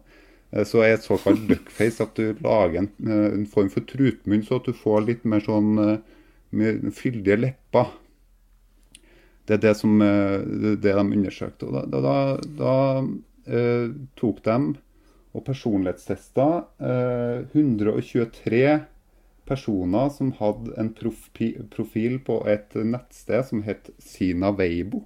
eh, 0.53 0.63
så 0.67 0.85
er 0.85 0.95
et 0.95 1.05
såkalt 1.05 1.45
duckface 1.49 2.05
at 2.05 2.15
du 2.17 2.45
lager 2.45 2.83
en, 2.83 2.91
en 3.09 3.45
form 3.49 3.73
for 3.73 3.87
trutmunn, 3.89 4.45
så 4.45 4.61
at 4.61 4.69
du 4.69 4.77
får 4.77 5.05
litt 5.09 5.27
mer 5.27 5.43
sånn 5.45 5.77
fyldige 6.95 7.41
lepper. 7.41 7.91
Det 9.45 9.57
er 9.57 9.61
det, 9.61 9.75
som, 9.77 10.01
eh, 10.01 10.41
det 10.81 10.95
de 10.95 11.05
undersøkte. 11.05 11.67
Og 11.69 11.91
da, 11.91 12.01
da, 12.01 12.15
da 12.57 12.75
eh, 13.45 13.93
tok 14.17 14.41
de 14.47 14.57
og 15.35 15.43
personlighetstesta 15.43 16.45
eh, 16.79 17.41
123 17.51 18.61
personer 19.45 20.07
som 20.15 20.31
hadde 20.39 20.73
en 20.79 20.93
profil 20.95 22.17
på 22.25 22.39
et 22.49 22.77
nettsted 22.79 23.43
som 23.49 23.65
het 23.67 23.91
Sina 24.01 24.53
Weibo. 24.55 25.03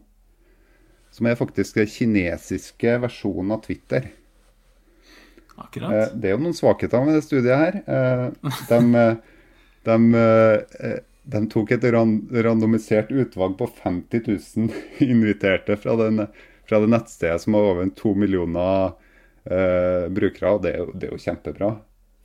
Som 1.12 1.28
er 1.28 1.40
faktisk 1.40 1.80
den 1.80 1.90
kinesiske 1.90 3.00
versjonen 3.02 3.58
av 3.58 3.64
Twitter. 3.66 4.12
Akkurat. 5.58 5.92
Eh, 5.92 6.16
det 6.16 6.30
er 6.30 6.38
jo 6.38 6.44
noen 6.46 6.58
svakheter 6.58 7.04
med 7.04 7.18
det 7.18 7.26
studiet 7.26 7.66
her. 7.66 7.82
Eh, 7.90 8.54
de, 8.70 9.06
de, 9.90 9.98
de 11.24 11.42
tok 11.52 11.72
et 11.76 11.84
randomisert 11.84 13.12
utvalg 13.12 13.58
på 13.60 13.68
50 13.84 14.24
000 14.28 14.70
inviterte 15.10 15.78
fra, 15.78 15.96
den, 16.00 16.26
fra 16.70 16.80
det 16.80 16.90
nettstedet 16.94 17.42
som 17.44 17.58
har 17.58 17.70
over 17.74 17.90
to 17.96 18.16
millioner 18.16 18.94
eh, 19.46 20.08
brukere. 20.10 20.56
og 20.56 20.64
det 20.64 20.74
er, 20.74 20.84
jo, 20.84 20.96
det 20.96 21.10
er 21.10 21.16
jo 21.16 21.24
kjempebra. 21.26 21.72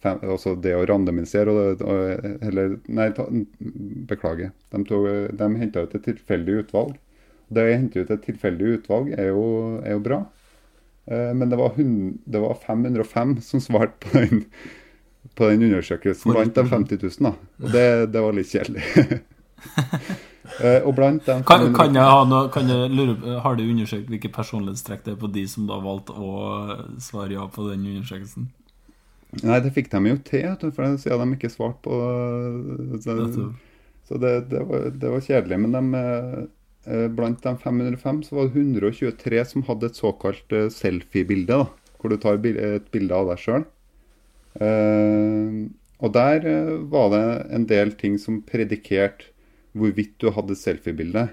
Fem, 0.04 0.20
også 0.28 0.54
det 0.61 0.74
å 0.76 0.85
randomisere 0.88 1.52
og, 1.52 1.83
og, 1.83 2.28
Eller, 2.44 2.78
nei, 2.92 3.09
ta, 3.16 3.26
beklager. 4.11 4.52
De, 4.70 4.85
tog, 4.88 5.09
de 5.33 5.50
henta 5.61 5.85
ut 5.85 5.96
et 5.96 6.09
tilfeldig 6.11 6.61
utvalg. 6.64 6.96
Det 7.54 7.64
å 7.64 7.74
hente 7.74 8.04
ut 8.04 8.12
et 8.12 8.24
tilfeldig 8.24 8.78
utvalg 8.78 9.12
er 9.16 9.30
jo, 9.33 9.44
er 9.85 9.96
jo 9.96 10.04
bra. 10.04 10.22
Eh, 11.07 11.33
men 11.37 11.50
det 11.52 11.61
var, 11.61 11.76
100, 11.76 12.18
det 12.24 12.40
var 12.44 12.57
505 12.66 13.37
som 13.44 13.62
svarte 13.64 14.00
på 14.04 14.16
den 14.18 14.44
på 15.34 15.50
den 15.50 15.66
undersøkelsen 15.68 16.34
blant 16.34 16.56
de 16.56 16.64
50 16.68 17.02
000. 17.02 17.12
Da. 17.26 17.32
Og 17.62 17.72
det, 17.74 17.87
det 18.14 18.22
var 18.22 18.37
litt 18.37 18.50
kjedelig. 18.52 18.82
uh, 20.60 20.80
og 20.87 20.92
blant 20.96 21.24
dem 21.26 21.44
kan, 21.48 21.68
kan, 21.76 21.96
jeg 21.96 22.14
ha 22.14 22.26
noe, 22.28 22.50
kan 22.54 22.68
jeg 22.70 22.92
lure, 22.92 23.38
Har 23.42 23.56
du 23.58 23.64
undersøkt 23.64 24.10
hvilke 24.12 24.30
personlighetstrekk 24.34 25.06
det 25.06 25.14
er 25.16 25.22
på 25.22 25.32
de 25.34 25.46
som 25.50 25.66
da 25.70 25.80
valgte 25.82 26.14
å 26.14 26.34
svare 27.02 27.34
ja 27.37 27.48
på 27.50 27.70
den 27.70 27.87
undersøkelsen? 27.94 28.50
Nei, 29.42 29.58
det 29.64 29.72
fikk 29.74 29.88
de 29.90 30.12
jo 30.12 30.18
til, 30.22 30.50
for 30.70 30.84
det 30.84 31.02
sier 31.02 31.18
de 31.18 31.34
ikke 31.34 31.50
svarte 31.50 31.80
på 31.82 31.96
Så, 33.02 33.48
så 34.06 34.18
det, 34.20 34.34
det, 34.52 34.60
var, 34.68 34.90
det, 34.92 35.08
var, 35.10 35.24
kjedelig. 35.24 35.58
Men 35.64 35.74
de, 35.74 36.04
uh, 36.87 37.08
blant 37.10 37.40
de 37.42 37.56
505 37.64 38.22
så 38.28 38.38
var 38.38 38.52
det 38.52 38.62
123 38.62 39.46
som 39.50 39.66
hadde 39.66 39.90
et 39.90 39.98
såkalt 39.98 40.54
uh, 40.54 40.68
selfie-bilde, 40.70 41.64
hvor 41.98 42.12
du 42.12 42.20
tar 42.20 42.38
et 42.38 42.92
bilde 42.94 43.16
av 43.16 43.32
deg 43.32 43.42
sjøl. 43.42 43.66
Uh, 44.54 45.66
og 45.98 46.12
der 46.14 46.44
uh, 46.46 46.84
var 46.90 47.08
det 47.10 47.24
en 47.56 47.64
del 47.66 47.94
ting 47.98 48.18
som 48.22 48.42
predikerte 48.46 49.32
hvorvidt 49.74 50.14
du 50.22 50.30
hadde 50.34 50.56
selfiebilde. 50.58 51.26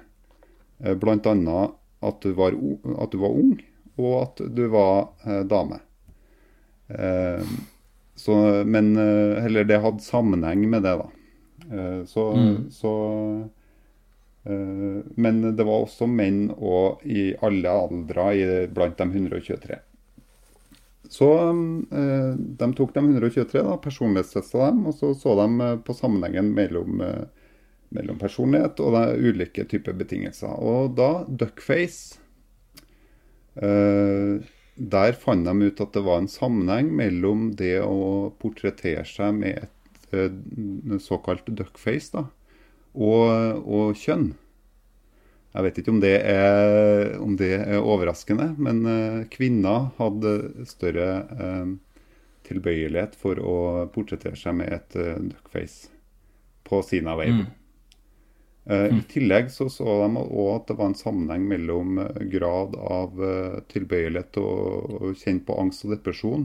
Uh, 0.81 0.95
Blant 0.97 1.29
annet 1.29 1.75
at 2.01 2.23
du, 2.25 2.31
var, 2.33 2.55
at 2.97 3.13
du 3.13 3.19
var 3.21 3.35
ung, 3.37 3.59
og 4.01 4.13
at 4.23 4.39
du 4.57 4.63
var 4.73 5.11
dame. 5.45 5.77
Så, 8.17 8.33
men 8.65 8.87
Eller 8.97 9.67
det 9.69 9.77
hadde 9.83 10.01
sammenheng 10.01 10.63
med 10.65 10.81
det, 10.81 10.95
da. 10.97 11.05
Så, 12.09 12.23
mm. 12.33 12.55
så 12.73 12.93
Men 15.13 15.43
det 15.53 15.61
var 15.61 15.85
også 15.85 16.09
menn 16.09 16.47
og 16.57 17.05
i 17.05 17.35
alle 17.45 17.69
aldre 17.69 18.25
blant 18.73 18.97
de 18.97 19.07
123. 19.11 19.77
Så 21.11 21.27
eh, 21.91 22.33
de 22.37 22.67
tok 22.77 22.93
de 22.95 23.03
123, 23.03 23.59
da, 23.67 23.75
personlighetstesta 23.83 24.69
dem, 24.69 24.85
og 24.87 24.95
så 24.95 25.11
så 25.17 25.35
de 25.41 25.47
eh, 25.65 25.77
på 25.83 25.95
sammenhengen 25.97 26.53
mellom, 26.55 27.01
eh, 27.03 27.25
mellom 27.91 28.19
personlighet 28.21 28.79
og 28.79 28.95
de 28.95 29.31
ulike 29.31 29.65
typer 29.67 29.97
betingelser. 29.99 30.53
Og 30.55 30.95
da 30.95 31.25
Duckface 31.27 32.15
eh, 33.59 34.39
Der 34.79 35.19
fant 35.19 35.43
de 35.45 35.67
ut 35.67 35.83
at 35.83 35.91
det 35.97 36.05
var 36.05 36.21
en 36.21 36.31
sammenheng 36.31 36.93
mellom 36.95 37.49
det 37.59 37.75
å 37.83 38.31
portrettere 38.39 39.03
seg 39.03 39.35
med 39.41 39.65
et 39.65 40.15
eh, 40.15 40.95
såkalt 41.03 41.51
duckface 41.51 42.15
da, 42.15 42.23
og, 42.95 43.67
og 43.67 43.99
kjønn. 43.99 44.31
Jeg 45.51 45.65
vet 45.65 45.79
ikke 45.81 45.91
om 45.91 45.99
det 45.99 46.13
er, 46.31 47.17
om 47.19 47.33
det 47.39 47.51
er 47.57 47.81
overraskende, 47.83 48.53
men 48.61 48.85
uh, 48.87 49.23
kvinner 49.31 49.89
hadde 49.97 50.35
større 50.69 51.07
uh, 51.27 51.73
tilbøyelighet 52.47 53.17
for 53.19 53.39
å 53.43 53.55
portrettere 53.91 54.39
seg 54.39 54.61
med 54.61 54.71
et 54.71 54.95
uh, 54.95 55.17
duckface 55.19 55.91
på 56.67 56.79
Sina 56.87 57.17
wave. 57.19 57.43
Mm. 57.43 57.57
Mm. 58.71 58.99
I 58.99 59.03
tillegg 59.09 59.47
så, 59.49 59.65
så 59.73 59.83
de 60.03 60.21
òg 60.21 60.49
at 60.53 60.67
det 60.69 60.75
var 60.77 60.91
en 60.91 60.95
sammenheng 60.95 61.47
mellom 61.49 61.97
grad 62.29 62.75
av 62.77 63.17
tilbøyelighet 63.73 64.37
og, 64.37 64.91
og 64.99 65.15
kjenne 65.17 65.41
på 65.47 65.55
angst 65.57 65.87
og 65.87 65.95
depresjon, 65.95 66.43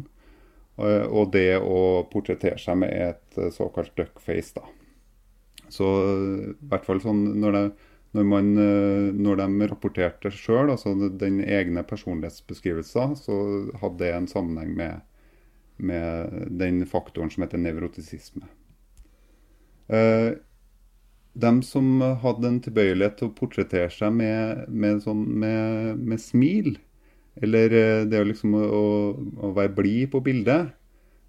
og 0.80 1.34
det 1.34 1.58
å 1.60 2.06
portrettere 2.08 2.56
seg 2.58 2.80
med 2.80 2.88
et 2.88 3.38
såkalt 3.52 3.92
duckface. 4.00 4.56
da. 4.56 4.64
Så 5.68 5.90
i 6.56 6.56
hvert 6.72 6.88
fall 6.88 7.04
sånn 7.04 7.20
når 7.36 7.58
det 7.58 7.62
når, 8.14 8.24
man, 8.28 8.52
eh, 8.60 9.08
når 9.12 9.40
de 9.42 9.68
rapporterte 9.70 10.30
sjøl, 10.32 10.70
altså 10.72 10.94
den 10.94 11.40
egne 11.44 11.82
personlighetsbeskrivelsen, 11.86 13.16
så 13.18 13.36
hadde 13.80 13.98
det 14.04 14.12
en 14.14 14.28
sammenheng 14.30 14.74
med, 14.76 15.02
med 15.76 16.46
den 16.60 16.84
faktoren 16.88 17.32
som 17.32 17.44
heter 17.44 17.60
nevrotisisme. 17.60 18.46
Eh, 19.88 20.32
de 21.36 21.52
som 21.68 22.00
hadde 22.22 22.48
en 22.48 22.62
tilbøyelighet 22.64 23.18
til 23.18 23.28
å 23.28 23.36
portrettere 23.36 23.90
seg 23.92 24.14
med, 24.16 24.64
med, 24.72 25.02
sånn, 25.04 25.26
med, 25.36 26.22
smil, 26.22 26.78
eller 27.44 27.76
eh, 27.76 28.02
det 28.08 28.22
å, 28.22 28.28
liksom, 28.30 28.56
å, 28.56 28.84
å 29.44 29.52
være 29.56 29.74
blid 29.76 30.10
på 30.14 30.22
bildet, 30.24 30.72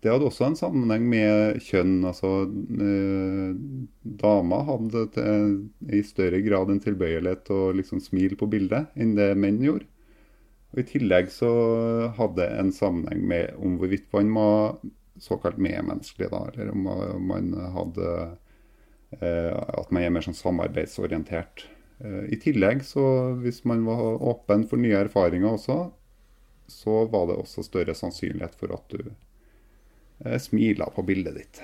det 0.03 0.11
hadde 0.11 0.27
også 0.29 0.45
en 0.45 0.57
sammenheng 0.59 1.05
med 1.09 1.61
kjønn. 1.65 1.95
altså 2.05 2.31
eh, 2.45 3.53
Damer 4.21 4.67
hadde 4.67 5.05
til, 5.15 5.55
i 5.89 6.03
større 6.05 6.41
grad 6.45 6.69
en 6.69 6.81
tilbøyelighet 6.83 7.47
til 7.47 7.57
å 7.57 7.75
liksom 7.77 8.03
smile 8.03 8.37
på 8.37 8.49
bildet 8.51 8.93
enn 8.95 9.15
det 9.17 9.31
menn 9.39 9.57
gjorde. 9.63 9.89
Og 10.75 10.83
I 10.83 10.87
tillegg 10.91 11.31
så 11.33 11.49
hadde 12.17 12.43
det 12.43 12.49
en 12.59 12.73
sammenheng 12.75 13.23
med 13.25 13.55
om 13.63 13.79
hvorvidt 13.79 14.11
man 14.13 14.33
var 14.35 14.77
såkalt 15.23 15.57
medmenneskelig, 15.57 16.29
da, 16.29 16.43
eller 16.53 16.71
om 16.75 17.27
man 17.31 17.53
hadde 17.73 18.11
eh, 19.17 19.53
At 19.55 19.89
man 19.89 20.03
er 20.03 20.13
mer 20.13 20.25
sånn 20.25 20.37
samarbeidsorientert. 20.37 21.65
Eh, 22.03 22.27
I 22.35 22.37
tillegg, 22.43 22.85
så 22.85 23.33
hvis 23.41 23.63
man 23.65 23.85
var 23.87 24.21
åpen 24.21 24.67
for 24.69 24.77
nye 24.81 24.99
erfaringer 25.07 25.55
også, 25.55 25.87
så 26.69 27.05
var 27.09 27.31
det 27.31 27.39
også 27.41 27.63
større 27.65 27.95
sannsynlighet 27.95 28.57
for 28.59 28.75
at 28.75 28.93
du 28.93 29.09
eh, 30.25 30.37
smila 30.39 30.89
på 30.95 31.03
bildet 31.07 31.35
ditt. 31.35 31.61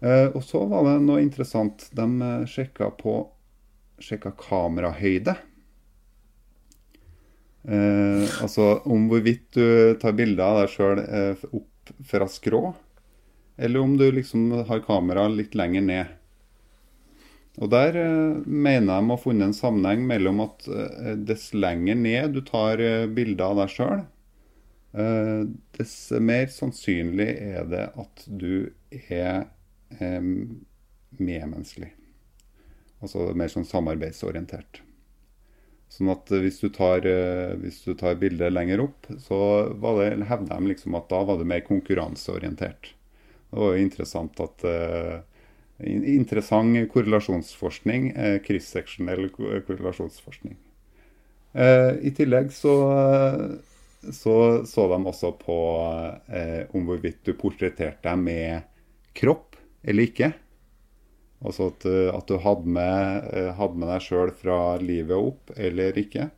Eh, 0.00 0.28
og 0.36 0.42
så 0.44 0.62
var 0.68 0.84
det 0.86 0.98
noe 1.06 1.22
interessant. 1.24 1.88
De 1.96 2.06
eh, 2.06 2.46
sjekka 2.50 2.90
på 3.00 3.18
sjekka 4.02 4.34
kamerahøyde. 4.36 5.36
Eh, 7.66 8.26
altså 8.44 8.76
om 8.86 9.08
hvorvidt 9.10 9.48
du 9.56 9.96
tar 10.02 10.14
bilder 10.18 10.44
av 10.44 10.60
deg 10.62 10.74
sjøl 10.74 11.00
opp 11.56 11.94
fra 12.06 12.28
skrå, 12.30 12.62
eller 13.56 13.82
om 13.82 13.96
du 13.96 14.06
liksom 14.12 14.50
har 14.68 14.84
kamera 14.84 15.26
litt 15.32 15.56
lenger 15.58 15.84
ned. 15.86 16.14
Og 17.56 17.70
Der 17.72 17.96
eh, 17.96 18.42
mener 18.44 19.00
de 19.00 19.08
å 19.08 19.16
ha 19.16 19.22
funnet 19.22 19.48
en 19.48 19.56
sammenheng 19.56 20.04
mellom 20.06 20.44
at 20.44 20.68
dess 21.26 21.48
lenger 21.56 21.96
ned 21.96 22.36
du 22.36 22.42
tar 22.44 22.82
eh, 22.84 23.08
bilde 23.08 23.42
av 23.48 23.62
deg 23.62 23.72
sjøl, 23.72 24.04
dess 25.76 25.94
mer 26.24 26.48
sannsynlig 26.52 27.28
er 27.28 27.68
det 27.68 27.84
at 28.00 28.24
du 28.26 28.72
er 29.10 29.46
eh, 29.98 30.32
medmenneskelig. 31.18 31.92
Altså 33.04 33.30
mer 33.36 33.52
sånn 33.52 33.68
samarbeidsorientert. 33.68 34.80
Sånn 35.92 36.10
at 36.12 36.30
eh, 36.32 36.42
hvis 36.44 36.58
du 36.62 36.68
tar, 36.74 37.06
eh, 37.06 37.54
hvis 37.60 37.82
du 37.86 37.94
tar 37.98 38.18
bildet 38.20 38.54
lenger 38.54 38.82
opp, 38.88 39.08
så 39.22 39.38
hevder 39.76 40.50
de 40.50 40.72
liksom 40.72 40.96
at 40.98 41.08
da 41.12 41.22
var 41.28 41.40
det 41.40 41.48
mer 41.48 41.64
konkurranseorientert. 41.66 42.92
Det 43.50 43.60
var 43.62 43.74
jo 43.74 43.86
interessant 43.86 44.42
at 44.42 44.66
eh, 44.66 45.16
Interessant 45.76 46.72
korrelasjonsforskning. 46.88 48.06
Eh, 48.16 48.38
Kryssseksjonell 48.40 49.26
korrelasjonsforskning. 49.36 50.54
Eh, 51.52 51.90
I 52.00 52.12
tillegg 52.16 52.48
så, 52.56 52.72
så 54.12 54.64
så 54.66 54.86
de 54.92 54.98
også 55.10 55.30
på 55.40 55.56
eh, 56.28 56.64
om 56.76 56.86
hvorvidt 56.88 57.22
du 57.26 57.32
portretterte 57.38 58.02
deg 58.08 58.18
med 58.22 58.66
kropp 59.16 59.56
eller 59.84 60.08
ikke. 60.10 60.32
Altså 61.48 61.68
at, 61.70 61.84
eh, 61.88 62.08
at 62.18 62.28
du 62.30 62.36
hadde 62.44 62.72
med, 62.78 63.28
eh, 63.40 63.52
hadde 63.58 63.80
med 63.80 63.88
deg 63.92 64.04
sjøl 64.08 64.32
fra 64.42 64.58
livet 64.82 65.16
opp 65.30 65.52
eller 65.68 65.98
ikke. 66.04 66.30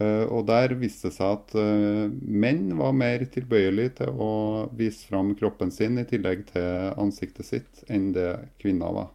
Eh, 0.00 0.24
Og 0.30 0.46
der 0.46 0.74
viste 0.78 1.08
det 1.10 1.16
seg 1.16 1.32
at 1.36 1.54
eh, 1.58 2.10
menn 2.44 2.76
var 2.78 2.92
mer 2.94 3.24
tilbøyelig 3.34 3.88
til 4.00 4.12
å 4.26 4.30
vise 4.78 5.06
fram 5.10 5.32
kroppen 5.40 5.72
sin 5.74 5.98
i 5.98 6.06
tillegg 6.10 6.44
til 6.52 6.92
ansiktet 7.04 7.46
sitt 7.48 7.82
enn 7.90 8.12
det 8.16 8.28
kvinner 8.62 8.94
var. 8.98 9.10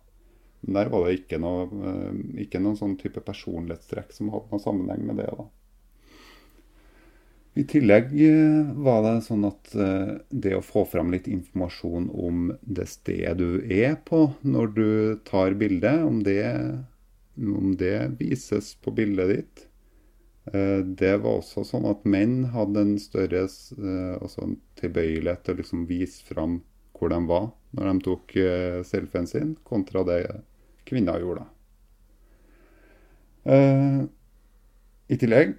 Men 0.66 0.80
der 0.80 0.90
var 0.94 1.06
det 1.08 1.20
ikke 1.22 1.40
noe, 1.44 1.68
eh, 1.92 2.22
ikke 2.46 2.62
noen 2.64 2.80
sånn 2.80 2.98
type 3.02 3.24
personlighetstrekk 3.32 4.12
som 4.16 4.34
hadde 4.36 4.52
noen 4.52 4.66
sammenheng 4.68 5.06
med 5.12 5.24
det. 5.24 5.30
da. 5.40 5.48
I 7.56 7.64
tillegg 7.64 8.10
eh, 8.20 8.72
var 8.84 9.00
det 9.06 9.14
sånn 9.24 9.46
at 9.48 9.70
eh, 9.80 10.18
det 10.28 10.58
å 10.58 10.64
få 10.64 10.84
fram 10.92 11.14
litt 11.14 11.30
informasjon 11.32 12.10
om 12.12 12.50
det 12.60 12.88
stedet 12.92 13.38
du 13.40 13.62
er 13.72 13.96
på 14.04 14.26
når 14.44 14.74
du 14.76 14.90
tar 15.28 15.56
bildet, 15.56 16.04
om 16.04 16.20
det, 16.26 16.44
om 17.40 17.72
det 17.80 17.96
vises 18.20 18.74
på 18.84 18.92
bildet 18.98 19.32
ditt, 19.32 19.64
eh, 20.52 20.84
det 20.84 21.14
var 21.24 21.40
også 21.40 21.64
sånn 21.72 21.88
at 21.88 22.04
menn 22.04 22.52
hadde 22.52 22.84
en 22.84 22.96
større 23.00 23.46
altså 23.48 24.52
tilbøyelighet 24.82 25.48
til 25.48 25.56
å 25.56 25.64
liksom 25.64 25.88
vise 25.88 26.28
fram 26.28 26.60
hvor 26.96 27.12
de 27.12 27.24
var 27.32 27.50
når 27.76 27.88
de 27.88 28.04
tok 28.04 28.36
selfien 28.88 29.28
sin, 29.28 29.56
kontra 29.68 30.04
det 30.08 30.22
kvinner 30.88 31.20
gjorde. 31.20 31.44
I 35.12 35.18
tillegg 35.20 35.52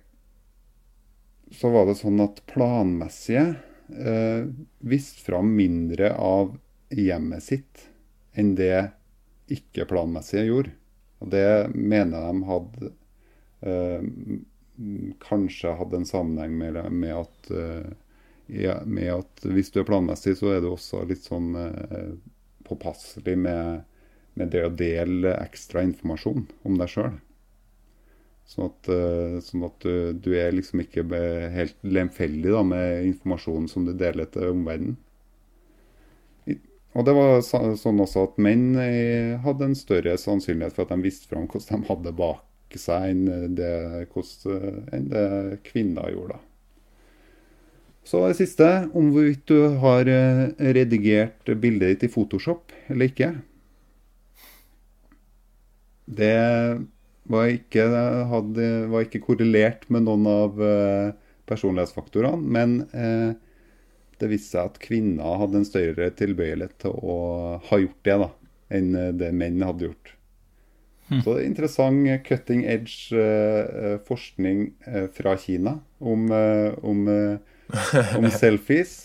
så 1.55 1.71
var 1.71 1.87
det 1.87 1.99
sånn 1.99 2.21
at 2.25 2.43
planmessige 2.51 3.57
eh, 3.95 4.49
viste 4.79 5.23
fram 5.27 5.53
mindre 5.57 6.13
av 6.19 6.57
hjemmet 6.91 7.45
sitt 7.45 7.87
enn 8.37 8.55
det 8.59 8.89
ikke-planmessige 9.53 10.47
gjorde. 10.49 10.75
Og 11.23 11.31
det 11.33 11.47
mener 11.73 12.27
de 12.27 12.49
hadde 12.51 12.91
eh, 13.67 14.09
kanskje 15.23 15.77
hadde 15.79 16.03
en 16.03 16.09
sammenheng 16.09 16.59
med, 16.59 16.81
med 16.93 17.15
at 17.17 17.51
eh, 17.51 17.93
ja, 18.47 18.81
med 18.85 19.13
at 19.15 19.47
hvis 19.49 19.73
du 19.75 19.81
er 19.81 19.89
planmessig, 19.89 20.37
så 20.39 20.53
er 20.55 20.63
du 20.63 20.71
også 20.71 21.03
litt 21.09 21.25
sånn 21.25 21.55
eh, 21.59 22.11
påpasselig 22.67 23.37
med, 23.39 23.87
med 24.35 24.53
det 24.53 24.67
å 24.67 24.75
dele 24.75 25.35
ekstra 25.41 25.83
informasjon 25.87 26.47
om 26.67 26.79
deg 26.79 26.93
sjøl. 26.93 27.17
Sånn 28.47 28.69
at, 28.69 28.89
eh, 28.93 29.39
sånn 29.43 29.67
at 29.67 29.83
du, 29.83 30.13
du 30.23 30.31
er 30.39 30.55
liksom 30.55 30.85
ikke 30.85 31.03
helt 31.55 31.77
lemfeldig 31.83 32.53
da, 32.55 32.63
med 32.67 33.09
informasjonen 33.09 33.67
som 33.71 33.87
du 33.89 33.93
deler 33.99 34.31
til 34.31 34.53
omverdenen. 34.53 34.97
Og 36.97 37.05
det 37.05 37.13
var 37.13 37.43
sånn 37.45 38.01
også 38.01 38.23
at 38.25 38.39
menn 38.41 38.71
eh, 38.81 39.35
hadde 39.45 39.67
en 39.69 39.77
større 39.77 40.15
sannsynlighet 40.21 40.77
for 40.77 40.87
at 40.87 40.95
de 40.95 41.05
visste 41.05 41.29
fram 41.29 41.45
hvordan 41.51 41.83
de 41.83 41.91
hadde 41.91 42.13
bak 42.17 42.77
seg, 42.77 43.11
enn 43.13 43.57
det, 43.57 43.73
hvordan, 44.13 44.79
enn 44.97 45.11
det 45.13 45.27
kvinner 45.69 46.09
gjorde. 46.15 46.39
Så 48.07 48.23
det 48.29 48.39
siste, 48.39 48.67
om 48.95 49.11
hvorvidt 49.13 49.45
du 49.51 49.77
har 49.83 50.07
eh, 50.07 50.43
redigert 50.77 51.51
bildet 51.59 51.97
ditt 51.97 52.07
i 52.07 52.13
Photoshop 52.13 52.73
eller 52.87 53.11
ikke. 53.11 53.33
Det 56.07 56.37
var 57.33 57.51
ikke, 57.53 57.87
hadde, 58.31 58.67
var 58.93 59.07
ikke 59.07 59.23
korrelert 59.25 59.87
med 59.93 60.07
noen 60.07 60.27
av 60.31 60.63
eh, 60.63 61.13
personlighetsfaktorene, 61.51 62.43
men 62.57 62.77
eh, 62.97 63.33
det 64.21 64.31
viste 64.33 64.57
seg 64.57 64.71
at 64.71 64.81
kvinner 64.83 65.41
hadde 65.43 65.61
en 65.61 65.69
større 65.69 66.11
tilbøyelighet 66.19 66.77
til 66.85 66.95
å 66.97 67.17
ha 67.69 67.81
gjort 67.83 68.09
det 68.09 68.19
da, 68.25 68.31
enn 68.79 68.93
eh, 68.99 69.13
det 69.23 69.33
menn 69.37 69.65
hadde 69.67 69.91
gjort. 69.91 70.13
Så 71.07 71.37
det 71.37 71.37
er 71.45 71.47
interessant 71.47 72.09
eh, 72.11 72.23
cutting 72.27 72.65
edge 72.67 73.15
eh, 73.15 73.97
forskning 74.09 74.65
eh, 74.91 75.07
fra 75.15 75.37
Kina 75.39 75.77
om, 76.01 76.27
om, 76.83 77.07
om 78.19 78.29
selfies. 78.41 78.99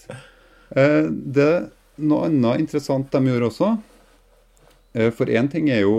Eh, 0.75 1.05
det 1.11 1.51
Noe 2.01 2.25
annet 2.25 2.63
interessant 2.63 3.11
de 3.13 3.19
gjorde 3.27 3.49
også. 3.51 3.67
Eh, 4.95 5.11
for 5.13 5.29
én 5.29 5.49
ting 5.51 5.69
er 5.69 5.83
jo, 5.83 5.97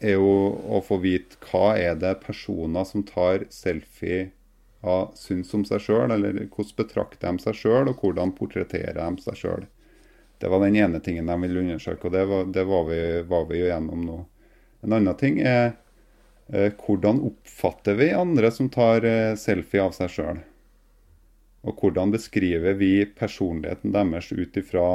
er 0.00 0.16
jo 0.18 0.32
å 0.76 0.80
få 0.84 0.98
vite 1.02 1.38
hva 1.48 1.76
er 1.78 1.96
det 2.00 2.18
personer 2.24 2.84
som 2.88 3.04
tar 3.06 3.46
selfie 3.52 4.30
av 4.86 5.14
syns 5.18 5.52
om 5.56 5.64
seg 5.66 5.82
sjøl, 5.82 6.12
eller 6.14 6.36
hvordan 6.44 6.76
betrakter 6.78 7.32
de 7.32 7.42
seg 7.42 7.58
sjøl, 7.58 7.90
og 7.90 8.02
hvordan 8.02 8.34
portretterer 8.36 8.98
de 8.98 9.24
seg 9.24 9.40
sjøl. 9.40 9.66
Det 10.38 10.50
var 10.52 10.60
den 10.62 10.76
ene 10.76 11.00
tingen 11.00 11.30
de 11.30 11.36
ville 11.42 11.62
undersøke, 11.64 12.06
og 12.06 12.12
det 12.12 12.24
var, 12.28 12.48
det 12.52 12.64
var, 12.68 12.84
vi, 12.90 13.00
var 13.28 13.46
vi 13.48 13.62
jo 13.62 13.70
gjennom 13.70 14.04
nå. 14.04 14.18
En 14.84 14.92
annen 14.92 15.16
ting 15.18 15.40
er 15.40 15.72
eh, 16.52 16.72
hvordan 16.76 17.22
oppfatter 17.30 17.96
vi 17.98 18.12
andre 18.14 18.52
som 18.52 18.68
tar 18.72 19.06
eh, 19.08 19.32
selfie 19.40 19.82
av 19.82 19.96
seg 19.96 20.12
sjøl? 20.12 20.42
Og 21.66 21.80
hvordan 21.80 22.12
beskriver 22.14 22.76
vi 22.78 23.08
personligheten 23.16 23.94
deres 23.96 24.28
ut 24.30 24.60
ifra 24.60 24.86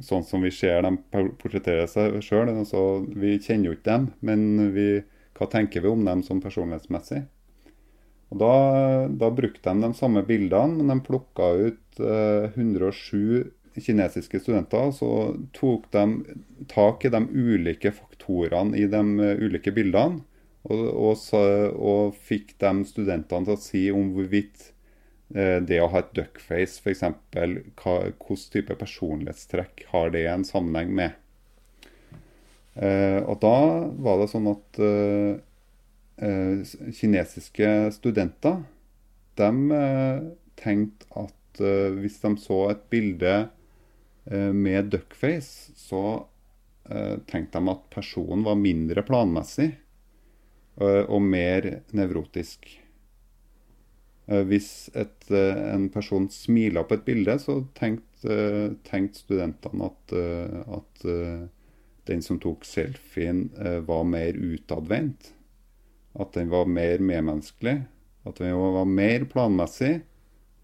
sånn 0.00 0.24
som 0.24 0.42
vi 0.44 0.50
ser 0.54 0.82
dem 0.86 0.98
por- 1.12 1.32
portrettere 1.40 1.86
seg 1.90 2.18
sjøl? 2.24 2.50
Altså, 2.52 3.02
vi 3.12 3.36
kjenner 3.38 3.70
jo 3.70 3.76
ikke 3.76 3.90
dem, 3.90 4.08
men 4.24 4.72
vi, 4.74 4.88
hva 5.38 5.48
tenker 5.52 5.84
vi 5.84 5.92
om 5.92 6.04
dem 6.06 6.24
som 6.26 6.40
personlighetsmessig? 6.42 7.24
Og 8.32 8.38
da, 8.40 8.52
da 9.20 9.28
brukte 9.34 9.74
de 9.74 9.84
de 9.84 9.96
samme 9.98 10.22
bildene, 10.24 10.78
men 10.80 10.88
de 10.94 11.04
plukka 11.04 11.50
ut 11.68 12.00
eh, 12.00 12.48
107 12.56 13.50
kinesiske 13.76 14.40
studenter. 14.40 14.90
Så 14.96 15.08
tok 15.56 15.90
de 15.92 16.04
tak 16.72 17.04
i 17.04 17.12
de 17.12 17.20
ulike 17.28 17.92
faktorene 17.92 18.78
i 18.80 18.88
de 18.88 19.02
ulike 19.44 19.74
bildene. 19.76 20.24
Og, 20.62 20.82
og, 20.94 21.22
og 21.74 22.18
fikk 22.22 22.54
de 22.62 22.72
studentene 22.86 23.48
til 23.48 23.56
å 23.56 23.60
si 23.60 23.82
om 23.90 24.12
hvorvidt 24.14 24.70
det 25.32 25.78
å 25.80 25.88
ha 25.88 26.02
et 26.02 26.10
duckface, 26.12 26.82
f.eks., 26.82 27.02
hvilken 27.32 28.42
type 28.52 28.76
personlighetstrekk 28.76 29.86
har 29.92 30.12
det 30.12 30.26
en 30.28 30.44
sammenheng 30.44 30.92
med. 30.98 31.16
Eh, 32.74 33.20
og 33.28 33.40
da 33.42 33.56
var 34.00 34.20
det 34.22 34.30
sånn 34.32 34.48
at 34.48 34.78
eh, 34.80 35.32
eh, 36.24 36.62
kinesiske 36.96 37.68
studenter 37.92 38.62
de 39.40 39.76
eh, 39.76 40.22
tenkte 40.60 41.08
at 41.20 41.60
eh, 41.60 41.92
hvis 42.00 42.20
de 42.22 42.32
så 42.40 42.60
et 42.72 42.86
bilde 42.92 43.34
eh, 44.24 44.52
med 44.56 44.92
duckface, 44.94 45.76
så 45.76 46.02
eh, 46.88 47.18
tenkte 47.28 47.60
de 47.60 47.74
at 47.74 47.88
personen 47.92 48.44
var 48.46 48.60
mindre 48.60 49.04
planmessig 49.04 49.68
eh, 50.80 51.02
og 51.04 51.20
mer 51.24 51.74
nevrotisk. 51.92 52.78
Eh, 54.28 54.44
Hvis 54.46 54.90
et, 54.94 55.30
eh, 55.30 55.74
en 55.74 55.88
person 55.90 56.28
smiler 56.30 56.86
på 56.86 56.98
et 56.98 57.04
bilde, 57.04 57.38
så 57.38 57.62
tenkte, 57.74 58.30
eh, 58.30 58.74
tenkte 58.86 59.18
studentene 59.24 59.90
at, 59.90 60.14
at 60.78 61.04
den 62.06 62.22
som 62.22 62.38
tok 62.38 62.64
selfien, 62.66 63.50
var 63.86 64.04
mer 64.04 64.34
utadvendt. 64.34 65.32
At 66.18 66.32
den 66.34 66.50
var 66.50 66.66
mer 66.66 66.98
medmenneskelig. 66.98 67.86
At 68.26 68.38
den 68.38 68.54
var 68.54 68.84
mer 68.86 69.24
planmessig 69.24 70.02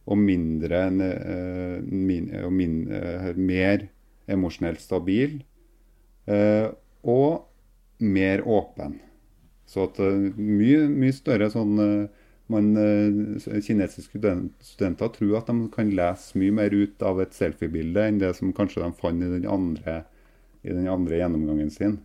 og 0.06 0.18
mindre 0.18 0.90
min, 0.90 2.30
og 2.44 2.52
min, 2.52 2.88
mer 3.36 3.88
emosjonelt 4.28 4.80
stabil. 4.82 5.42
Og 7.02 7.46
mer 7.98 8.42
åpen. 8.46 8.98
Så 9.66 9.88
at 9.88 9.98
mye, 10.36 10.88
mye 10.90 11.14
større 11.14 11.50
sånn 11.54 12.08
man, 12.52 12.72
kinesiske 13.44 13.62
Kinesiske 13.66 14.20
studenter 14.64 15.10
tror 15.14 15.38
at 15.38 15.50
de 15.50 15.68
kan 15.72 15.90
lese 15.94 16.38
mye 16.40 16.54
mer 16.54 16.74
ut 16.74 17.02
av 17.04 17.20
et 17.22 17.36
selfiebilde 17.36 18.04
enn 18.08 18.20
det 18.22 18.34
som 18.38 18.54
kanskje 18.56 18.82
de 18.84 18.92
fant 18.96 19.24
i 19.24 19.30
den 19.32 19.48
andre, 19.48 20.02
i 20.62 20.72
den 20.72 20.88
andre 20.90 21.20
gjennomgangen 21.20 21.72
sin. 21.74 21.98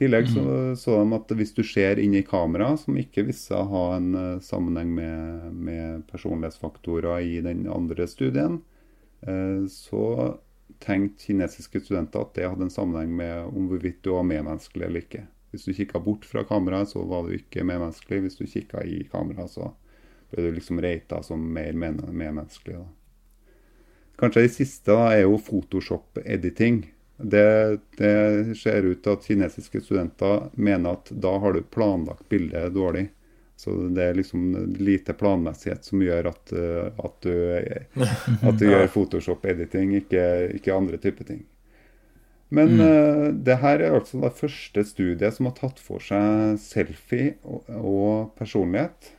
I 0.00 0.06
tillegg 0.06 0.30
så, 0.32 0.42
så 0.80 0.94
de 0.96 1.16
at 1.18 1.32
hvis 1.36 1.52
du 1.52 1.60
ser 1.66 2.00
inn 2.00 2.14
i 2.16 2.24
kamera, 2.24 2.70
som 2.80 2.96
ikke 2.96 3.26
viste 3.28 3.50
seg 3.50 3.60
å 3.60 3.72
ha 3.74 3.82
en 3.98 4.14
uh, 4.16 4.38
sammenheng 4.40 4.94
med, 4.96 5.50
med, 5.52 6.06
personlighetsfaktorer 6.08 7.26
i 7.28 7.42
den 7.44 7.66
andre 7.68 8.06
studien, 8.08 8.62
uh, 9.28 9.66
så 9.68 10.06
tenkte 10.80 11.26
kinesiske 11.26 11.82
studenter 11.84 12.24
at 12.24 12.32
det 12.38 12.48
hadde 12.48 12.64
en 12.64 12.72
sammenheng 12.72 13.12
med 13.18 13.50
om 13.50 13.68
hvorvidt 13.68 14.00
du 14.06 14.14
var 14.14 14.24
medmenneskelig 14.24 14.88
eller 14.88 15.04
ikke. 15.04 15.26
Hvis 15.50 15.66
du 15.66 15.74
kikka 15.74 15.98
bort 16.02 16.24
fra 16.24 16.44
kameraet, 16.46 16.92
så 16.92 17.02
var 17.02 17.26
du 17.26 17.34
ikke 17.34 17.64
medmenneskelig. 17.66 18.22
Hvis 18.26 18.38
du 18.38 18.46
kikka 18.46 18.84
i 18.86 19.02
kameraet, 19.10 19.50
så 19.50 19.72
ble 20.30 20.46
du 20.46 20.54
liksom 20.54 20.80
reita 20.82 21.22
som 21.26 21.42
mer 21.54 21.72
medmenneskelig. 21.74 22.78
Da. 22.78 22.86
Kanskje 24.20 24.44
det 24.46 24.54
siste 24.54 24.94
da, 24.94 25.10
er 25.14 25.24
jo 25.24 25.40
Photoshop-editing. 25.40 26.84
Det, 27.16 27.78
det, 27.98 28.56
ser 28.56 28.86
ut 28.86 29.02
til 29.04 29.16
at 29.16 29.26
kinesiske 29.26 29.80
studenter 29.84 30.46
mener 30.56 30.96
at 30.96 31.10
da 31.10 31.34
har 31.40 31.56
du 31.56 31.64
planlagt 31.64 32.28
bildet 32.28 32.74
dårlig. 32.76 33.08
Så 33.60 33.74
det 33.92 34.04
er 34.06 34.16
liksom 34.16 34.54
lite 34.80 35.12
planmessighet 35.12 35.84
som 35.84 36.00
gjør 36.00 36.30
at, 36.30 36.52
at 36.52 37.16
du, 37.26 37.32
at 38.48 38.60
du 38.60 38.64
gjør 38.68 38.86
Photoshop-editing, 38.94 39.98
ikke, 39.98 40.22
ikke 40.56 40.76
andre 40.76 41.00
typer 41.00 41.28
ting. 41.28 41.42
Men 42.50 42.74
mm. 42.74 42.80
uh, 42.80 43.28
det 43.46 43.60
her 43.62 43.78
er 43.78 43.94
altså 43.94 44.18
det 44.24 44.34
første 44.38 44.84
studiet 44.88 45.36
som 45.36 45.46
har 45.46 45.56
tatt 45.58 45.80
for 45.82 46.02
seg 46.02 46.58
selfie 46.62 47.36
og, 47.46 47.68
og 47.78 48.32
personlighet. 48.38 49.12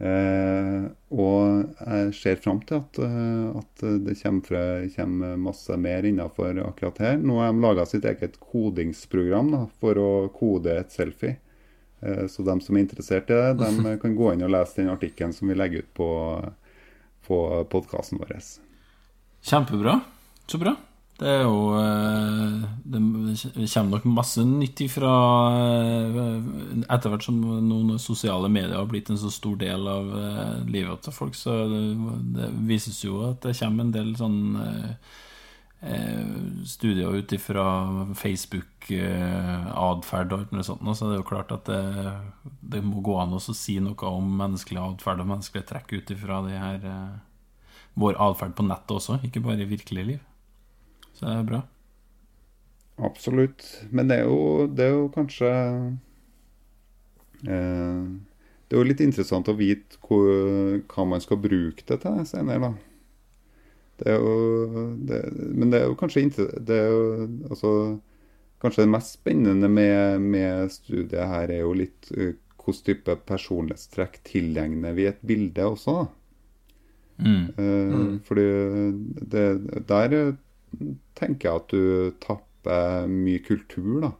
Uh, 0.00 0.88
og 1.14 1.76
jeg 1.78 2.14
ser 2.18 2.40
fram 2.42 2.58
til 2.66 2.80
at, 2.80 2.98
uh, 3.04 3.60
at 3.60 3.84
det 4.06 4.16
kommer, 4.22 4.46
fra, 4.48 4.62
kommer, 4.96 5.36
masse 5.44 5.76
mer 5.80 6.08
innenfor 6.08 6.62
akkurat 6.64 7.02
her. 7.04 7.20
Nå 7.20 7.36
har 7.42 7.52
de 7.52 7.64
laga 7.66 7.84
sitt 7.88 8.08
eget 8.08 8.40
kodingsprogram 8.40 9.52
da, 9.52 9.62
for 9.80 10.00
å 10.00 10.10
kode 10.34 10.78
et 10.80 10.92
selfie. 10.94 11.36
så 12.04 12.42
de 12.44 12.54
som 12.60 12.76
er 12.76 12.82
interessert 12.82 13.30
i 13.32 13.36
det, 13.36 13.52
de 13.60 13.94
kan 14.02 14.16
gå 14.16 14.32
inn 14.32 14.44
og 14.44 14.52
lese 14.56 14.80
den 14.80 14.92
artikkelen 14.92 15.36
som 15.36 15.52
vi 15.52 15.56
legger 15.56 15.84
ut 15.84 15.92
på, 16.00 16.10
på 17.28 17.38
podkasten 17.72 18.20
vår. 18.20 18.34
Kjempebra. 19.44 20.00
Så 20.48 20.60
bra. 20.60 20.76
Det 21.14 21.28
er 21.30 21.44
jo 21.46 21.78
eh, 21.78 22.62
Det 22.90 22.98
kommer 23.70 23.92
nok 23.92 24.06
masse 24.16 24.42
nytt 24.44 24.80
ifra 24.82 25.10
eh, 25.54 26.16
Etter 26.90 27.10
hvert 27.12 27.26
som 27.26 27.36
noen 27.38 27.98
sosiale 28.02 28.48
medier 28.50 28.80
har 28.80 28.88
blitt 28.90 29.10
en 29.12 29.20
så 29.20 29.30
stor 29.30 29.56
del 29.60 29.86
av 29.90 30.10
eh, 30.18 30.56
livet 30.74 31.04
til 31.06 31.14
folk, 31.14 31.34
så 31.38 31.50
det 32.34 32.48
vises 32.66 33.04
jo 33.04 33.22
at 33.28 33.38
det 33.46 33.54
kommer 33.60 33.86
en 33.86 33.94
del 33.94 34.10
sånn 34.18 34.58
studier 36.64 37.12
ut 37.12 37.32
ifra 37.36 37.64
Facebook-atferd 38.16 40.32
og 40.32 40.38
alt 40.38 40.52
mulig 40.54 40.64
sånt. 40.64 40.80
Så 40.96 41.10
det 41.10 41.18
er 41.18 41.20
jo 41.20 41.28
klart 41.28 41.52
at 41.52 41.68
det, 41.68 41.84
det 42.72 42.80
må 42.80 43.04
gå 43.04 43.20
an 43.20 43.36
å 43.36 43.40
si 43.44 43.76
noe 43.84 44.08
om 44.08 44.24
menneskelig 44.40 44.80
atferd 44.80 45.20
og 45.20 45.28
menneskelige 45.34 45.68
trekk 45.74 45.92
ut 45.92 46.08
ifra 46.16 46.40
vår 48.00 48.16
atferd 48.30 48.56
på 48.56 48.64
nettet 48.64 48.96
også, 48.96 49.20
ikke 49.28 49.44
bare 49.44 49.60
i 49.66 49.72
virkelig 49.74 50.04
liv. 50.14 50.24
Det 51.24 51.32
er 51.32 51.46
bra. 51.48 51.62
Absolutt. 53.02 53.64
Men 53.90 54.10
det 54.10 54.20
er 54.20 54.28
jo, 54.28 54.66
det 54.70 54.84
er 54.84 54.92
jo 54.94 55.06
kanskje 55.14 55.50
eh, 57.48 58.02
Det 58.68 58.76
er 58.76 58.82
jo 58.82 58.88
litt 58.88 59.02
interessant 59.02 59.48
å 59.50 59.56
vite 59.58 59.98
hvor, 60.04 60.28
hva 60.92 61.06
man 61.08 61.22
skal 61.24 61.40
bruke 61.42 61.86
det 61.88 62.00
til 62.04 62.26
senere, 62.28 62.68
da. 62.68 62.74
Det 63.98 64.10
er 64.10 64.18
jo, 64.18 64.94
det, 65.06 65.20
men 65.54 65.70
det 65.70 65.80
er 65.80 65.90
jo 65.90 65.98
kanskje 65.98 66.26
det 66.34 66.80
er 66.80 66.90
jo, 66.90 67.28
altså, 67.50 67.70
Kanskje 68.62 68.86
det 68.86 68.94
mest 68.94 69.18
spennende 69.18 69.68
med, 69.68 70.22
med, 70.24 70.70
studiet 70.72 71.28
her 71.28 71.50
er 71.52 71.58
jo 71.66 71.74
litt 71.76 72.06
uh, 72.16 72.30
hvilken 72.64 72.86
type 72.86 73.16
personlighetstrekk 73.28 74.14
tilegner 74.24 74.94
vi 74.96 75.04
et 75.10 75.18
bilde 75.20 75.66
også. 75.68 76.06
Mm. 77.18 77.42
Uh, 77.58 77.90
mm. 77.92 78.14
Fordi 78.24 78.46
det, 79.34 79.44
der 79.90 80.16
tenker 81.18 81.48
jeg 81.48 81.62
at 81.62 81.72
du 81.72 82.14
tapper 82.24 83.08
mye 83.10 83.40
kultur, 83.44 83.96
da. 84.04 84.12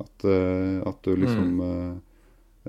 At, 0.00 0.24
uh, 0.24 0.88
at 0.88 1.02
du 1.04 1.16
liksom 1.16 1.60
mm. 1.60 2.00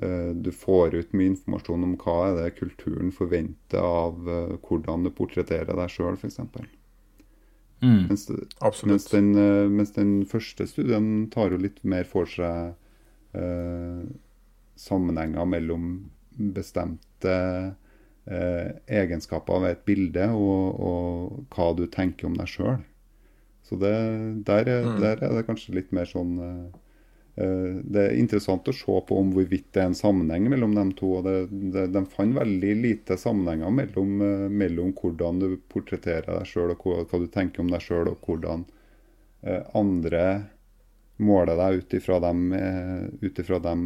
uh, 0.02 0.36
Du 0.36 0.52
får 0.52 0.96
ut 0.96 1.14
mye 1.16 1.32
informasjon 1.32 1.86
om 1.88 1.96
hva 2.02 2.18
er 2.28 2.38
det 2.38 2.58
kulturen 2.60 3.12
forventer 3.16 3.84
av 3.84 4.28
uh, 4.28 4.56
hvordan 4.66 5.06
du 5.08 5.12
portretterer 5.16 5.72
deg 5.72 5.92
sjøl, 5.94 6.18
f.eks. 6.20 6.42
Mm. 7.82 8.12
Mens, 8.12 8.28
mens, 8.86 9.08
den, 9.10 9.32
mens 9.74 9.96
den 9.96 10.12
første 10.30 10.68
studien 10.70 11.30
tar 11.34 11.56
jo 11.56 11.62
litt 11.64 11.80
mer 11.82 12.06
for 12.06 12.30
seg 12.30 12.76
sammenhenger 14.78 15.48
mellom 15.50 15.86
bestemte 16.54 17.34
egenskaper 18.28 19.64
ved 19.64 19.74
et 19.74 19.82
bilde 19.88 20.28
og, 20.36 20.84
og 20.92 21.56
hva 21.56 21.72
du 21.80 21.88
tenker 21.90 22.30
om 22.30 22.36
deg 22.38 22.52
sjøl. 22.54 22.84
Så 23.72 23.78
det, 23.80 23.96
der, 24.44 24.68
mm. 24.84 24.96
der, 25.00 25.22
er 25.24 25.36
det 25.38 25.46
kanskje 25.48 25.78
litt 25.78 25.94
mer 25.96 26.04
sånn 26.10 26.34
uh, 26.44 26.66
Det 27.40 28.02
er 28.02 28.18
interessant 28.20 28.68
å 28.68 28.74
se 28.76 28.98
på 29.08 29.16
om 29.16 29.30
hvorvidt 29.32 29.70
det 29.72 29.80
er 29.80 29.88
en 29.94 29.96
sammenheng 29.96 30.50
mellom 30.52 30.76
de 30.76 30.84
to. 31.00 31.14
og 31.22 31.24
det, 31.24 31.38
det, 31.72 31.86
De 31.96 32.02
fant 32.12 32.36
veldig 32.36 32.74
lite 32.82 33.16
sammenhenger 33.16 33.72
mellom, 33.72 34.12
uh, 34.20 34.48
mellom 34.52 34.92
hvordan 34.98 35.40
du 35.40 35.56
portretterer 35.72 36.28
deg 36.34 36.52
sjøl, 36.52 36.76
og 36.76 36.84
hva, 36.84 37.06
hva, 37.08 37.22
du 37.24 37.32
tenker 37.32 37.64
om 37.64 37.72
deg 37.72 37.86
sjøl, 37.86 38.12
og 38.12 38.28
hvordan 38.28 38.68
uh, 39.48 39.64
andre 39.72 40.26
måler 41.24 41.56
deg 41.56 41.80
ut 41.80 41.96
ifra 41.96 42.20
de, 42.20 43.80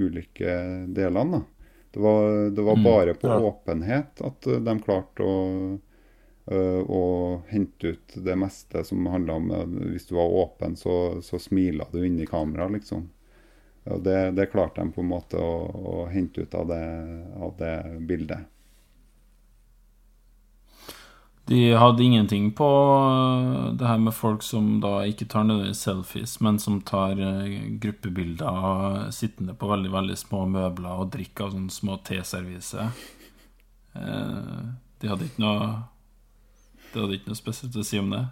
ulike 0.00 0.52
delene. 0.96 1.42
Da. 1.42 1.68
Det 1.92 2.00
var, 2.00 2.28
det 2.56 2.62
var 2.62 2.78
mm. 2.78 2.84
bare 2.88 3.14
på 3.20 3.28
ja. 3.28 3.40
åpenhet 3.52 4.22
at 4.24 4.48
de 4.64 4.74
klarte 4.86 5.26
å 5.28 5.34
og 6.52 7.46
hente 7.48 7.94
ut 7.94 8.16
det 8.20 8.36
meste 8.36 8.84
som 8.84 9.06
handla 9.08 9.38
om 9.40 9.50
uh, 9.50 9.64
Hvis 9.92 10.06
du 10.06 10.14
var 10.14 10.28
åpen, 10.28 10.76
så, 10.76 11.22
så 11.22 11.38
smila 11.40 11.86
du 11.92 12.02
inn 12.04 12.20
i 12.20 12.28
kameraet, 12.28 12.80
liksom. 12.80 13.08
Og 13.84 14.00
det, 14.04 14.30
det, 14.36 14.50
klarte 14.52 14.80
de 14.80 14.92
på 14.92 15.02
en 15.04 15.12
måte 15.12 15.40
å, 15.40 15.54
å 15.72 15.94
hente 16.12 16.44
ut 16.44 16.54
av 16.56 16.68
det, 16.68 16.84
av 17.36 17.54
det, 17.58 17.72
bildet. 18.08 18.50
De 21.48 21.58
hadde 21.76 22.04
ingenting 22.04 22.50
på 22.56 22.68
uh, 22.68 23.72
det 23.76 23.88
her 23.88 24.04
med 24.04 24.16
folk 24.16 24.44
som 24.44 24.78
da 24.84 25.02
ikke 25.08 25.28
tar 25.32 25.48
nødvendigvis 25.48 25.82
selfies, 25.88 26.36
men 26.44 26.60
som 26.60 26.78
tar 26.84 27.20
gruppebilder 27.80 29.10
sittende 29.16 29.56
på 29.56 29.68
veldig 29.72 29.92
veldig 29.96 30.20
små 30.20 30.44
møbler 30.52 31.04
og 31.04 31.12
drikker 31.16 31.48
av 31.48 31.56
sånne 31.56 31.72
små 31.72 31.98
teserviser. 32.04 32.92
De 33.94 35.10
hadde 35.10 35.28
ikke 35.28 35.44
noe 35.44 35.66
det 36.94 37.02
hadde 37.02 37.18
ikke 37.18 37.32
noe 37.32 37.38
spesielt 37.38 37.76
å 37.76 37.84
si 37.86 38.00
om 38.00 38.14
det? 38.14 38.24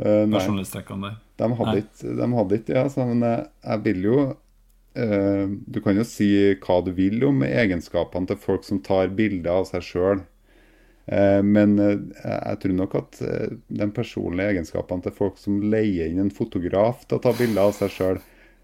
Uh, 0.00 0.24
Personlighetstrekkene 0.32 1.10
der. 1.10 1.18
De 1.42 1.48
hadde, 1.58 1.82
ikke, 1.82 2.14
de 2.16 2.28
hadde 2.32 2.58
ikke 2.58 2.74
ja, 2.74 2.84
altså, 2.86 3.04
men 3.06 3.24
jeg, 3.26 3.44
jeg 3.66 3.82
vil 3.84 4.06
jo 4.06 4.18
uh, 4.24 5.46
Du 5.74 5.80
kan 5.84 5.98
jo 5.98 6.06
si 6.06 6.28
hva 6.62 6.78
du 6.86 6.92
vil 6.96 7.24
om 7.28 7.42
egenskapene 7.44 8.30
til 8.30 8.40
folk 8.40 8.64
som 8.66 8.80
tar 8.84 9.12
bilder 9.18 9.60
av 9.60 9.68
seg 9.68 9.84
sjøl. 9.86 10.22
Uh, 10.22 11.18
eh, 11.18 11.40
men 11.42 11.76
jeg 11.82 12.58
tror 12.62 12.76
nok 12.78 12.92
at 13.00 13.20
de 13.20 13.88
personlige 13.94 14.54
egenskapene 14.54 15.02
til 15.04 15.16
folk 15.16 15.40
som 15.42 15.60
leier 15.60 16.08
inn 16.08 16.22
en 16.22 16.34
fotograf 16.34 17.02
til 17.04 17.18
å 17.18 17.24
ta 17.24 17.34
bilder 17.36 17.68
av 17.68 17.74
seg 17.76 17.90
sjøl, 17.92 18.22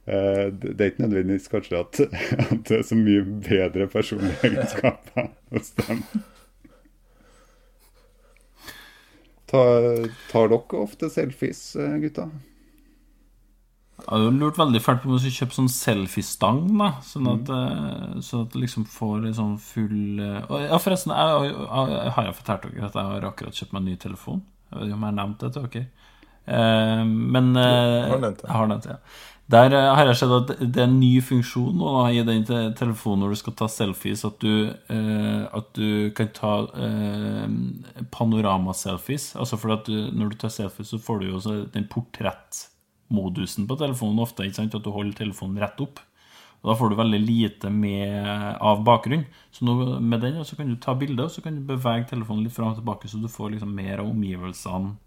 det 0.08 0.70
er 0.72 0.86
ikke 0.88 1.02
nødvendigvis 1.02 1.50
kanskje 1.52 1.82
at, 1.82 1.98
at 2.46 2.62
det 2.70 2.78
er 2.78 2.84
så 2.88 2.96
mye 2.96 3.26
bedre 3.44 3.90
personlige 3.92 4.48
egenskaper 4.48 5.28
hos 5.52 5.74
dem. 5.82 6.00
Tar, 9.48 10.06
tar 10.28 10.50
dere 10.52 10.82
ofte 10.82 11.08
selfies, 11.12 11.62
eh, 11.76 11.96
gutta? 12.02 12.28
Jeg 13.98 14.12
har 14.12 14.34
lurt 14.36 14.58
veldig 14.60 14.80
fælt 14.82 15.00
på 15.02 15.08
om 15.08 15.16
du 15.16 15.22
skal 15.22 15.34
kjøpe 15.34 15.56
sånn 15.56 15.70
selfiestang. 15.72 16.60
da 16.78 16.90
Sånn 17.02 17.26
at, 17.32 17.48
mm. 17.50 18.20
sånn 18.22 18.44
at 18.44 18.52
du 18.52 18.60
liksom 18.62 18.84
får 18.88 19.24
en 19.26 19.38
sånn 19.40 19.56
full 19.62 20.20
eh, 20.22 20.68
Ja, 20.68 20.78
forresten, 20.82 21.14
jeg, 21.16 21.48
jeg, 21.50 21.96
jeg 21.96 22.12
har 22.14 22.28
jeg 22.28 22.36
fortalt 22.38 22.68
dere 22.68 22.90
at 22.90 23.00
jeg 23.00 23.10
har 23.14 23.26
akkurat 23.30 23.58
kjøpt 23.58 23.74
meg 23.74 23.82
en 23.82 23.90
ny 23.90 23.96
telefon? 24.04 24.44
Jeg 24.68 24.78
vet 24.78 24.86
ikke 24.86 24.98
om 25.00 25.08
jeg 25.08 25.10
har 25.10 25.18
nevnt 25.18 25.42
det 25.42 25.50
til 25.56 25.66
dere. 25.66 26.12
Eh, 26.58 27.02
men 27.08 27.50
jeg 27.58 28.12
har 28.12 28.22
nevnt 28.22 28.44
det. 28.44 28.46
Jeg 28.46 28.56
har 28.60 28.70
nevnt 28.74 28.86
det, 28.86 28.94
ja. 28.94 29.18
Der 29.48 29.72
eh, 29.72 29.90
har 29.96 30.10
jeg 30.10 30.18
sett 30.20 30.32
at 30.34 30.50
det 30.60 30.82
er 30.82 30.90
en 30.90 30.98
ny 31.00 31.22
funksjon 31.24 31.76
nå 31.80 31.92
da, 31.94 32.08
i 32.12 32.24
den 32.26 32.42
telefonen 32.76 33.24
når 33.24 33.32
du 33.32 33.38
skal 33.40 33.54
ta 33.56 33.68
selfies, 33.72 34.26
at 34.28 34.36
du, 34.44 34.68
eh, 34.92 35.44
at 35.56 35.70
du 35.78 36.10
kan 36.16 36.28
ta 36.36 36.50
eh, 36.76 37.46
panorama-selfies. 38.12 39.30
Altså 39.40 39.56
for 39.60 39.72
at 39.78 39.88
du, 39.88 40.10
når 40.12 40.34
du 40.34 40.36
tar 40.42 40.52
selfies, 40.52 40.92
så 40.92 41.00
får 41.00 41.22
du 41.22 41.30
jo 41.30 41.38
også 41.40 41.56
den 41.72 41.88
portrettmodusen 41.88 43.64
på 43.70 43.80
telefonen 43.80 44.20
ofte. 44.26 44.44
ikke 44.44 44.60
sant? 44.60 44.76
At 44.76 44.84
du 44.84 44.92
holder 44.92 45.16
telefonen 45.16 45.64
rett 45.64 45.80
opp. 45.80 46.04
Og 46.58 46.68
Da 46.68 46.76
får 46.76 46.90
du 46.90 46.98
veldig 46.98 47.24
lite 47.24 47.72
med 47.72 48.28
av 48.60 48.84
bakgrunn. 48.84 49.24
Så 49.54 49.64
nå, 49.64 49.96
med 49.96 50.26
den 50.26 50.42
så 50.44 50.60
kan 50.60 50.68
du 50.68 50.76
ta 50.76 50.92
bilde, 50.98 51.24
og 51.24 51.32
så 51.32 51.40
kan 51.40 51.56
du 51.56 51.64
bevege 51.64 52.10
telefonen 52.10 52.44
litt 52.44 52.56
fram 52.56 52.74
og 52.74 52.82
tilbake, 52.82 53.08
så 53.08 53.22
du 53.22 53.30
får 53.32 53.54
liksom 53.54 53.72
mer 53.72 54.02
av 54.02 54.10
omgivelsene 54.10 54.98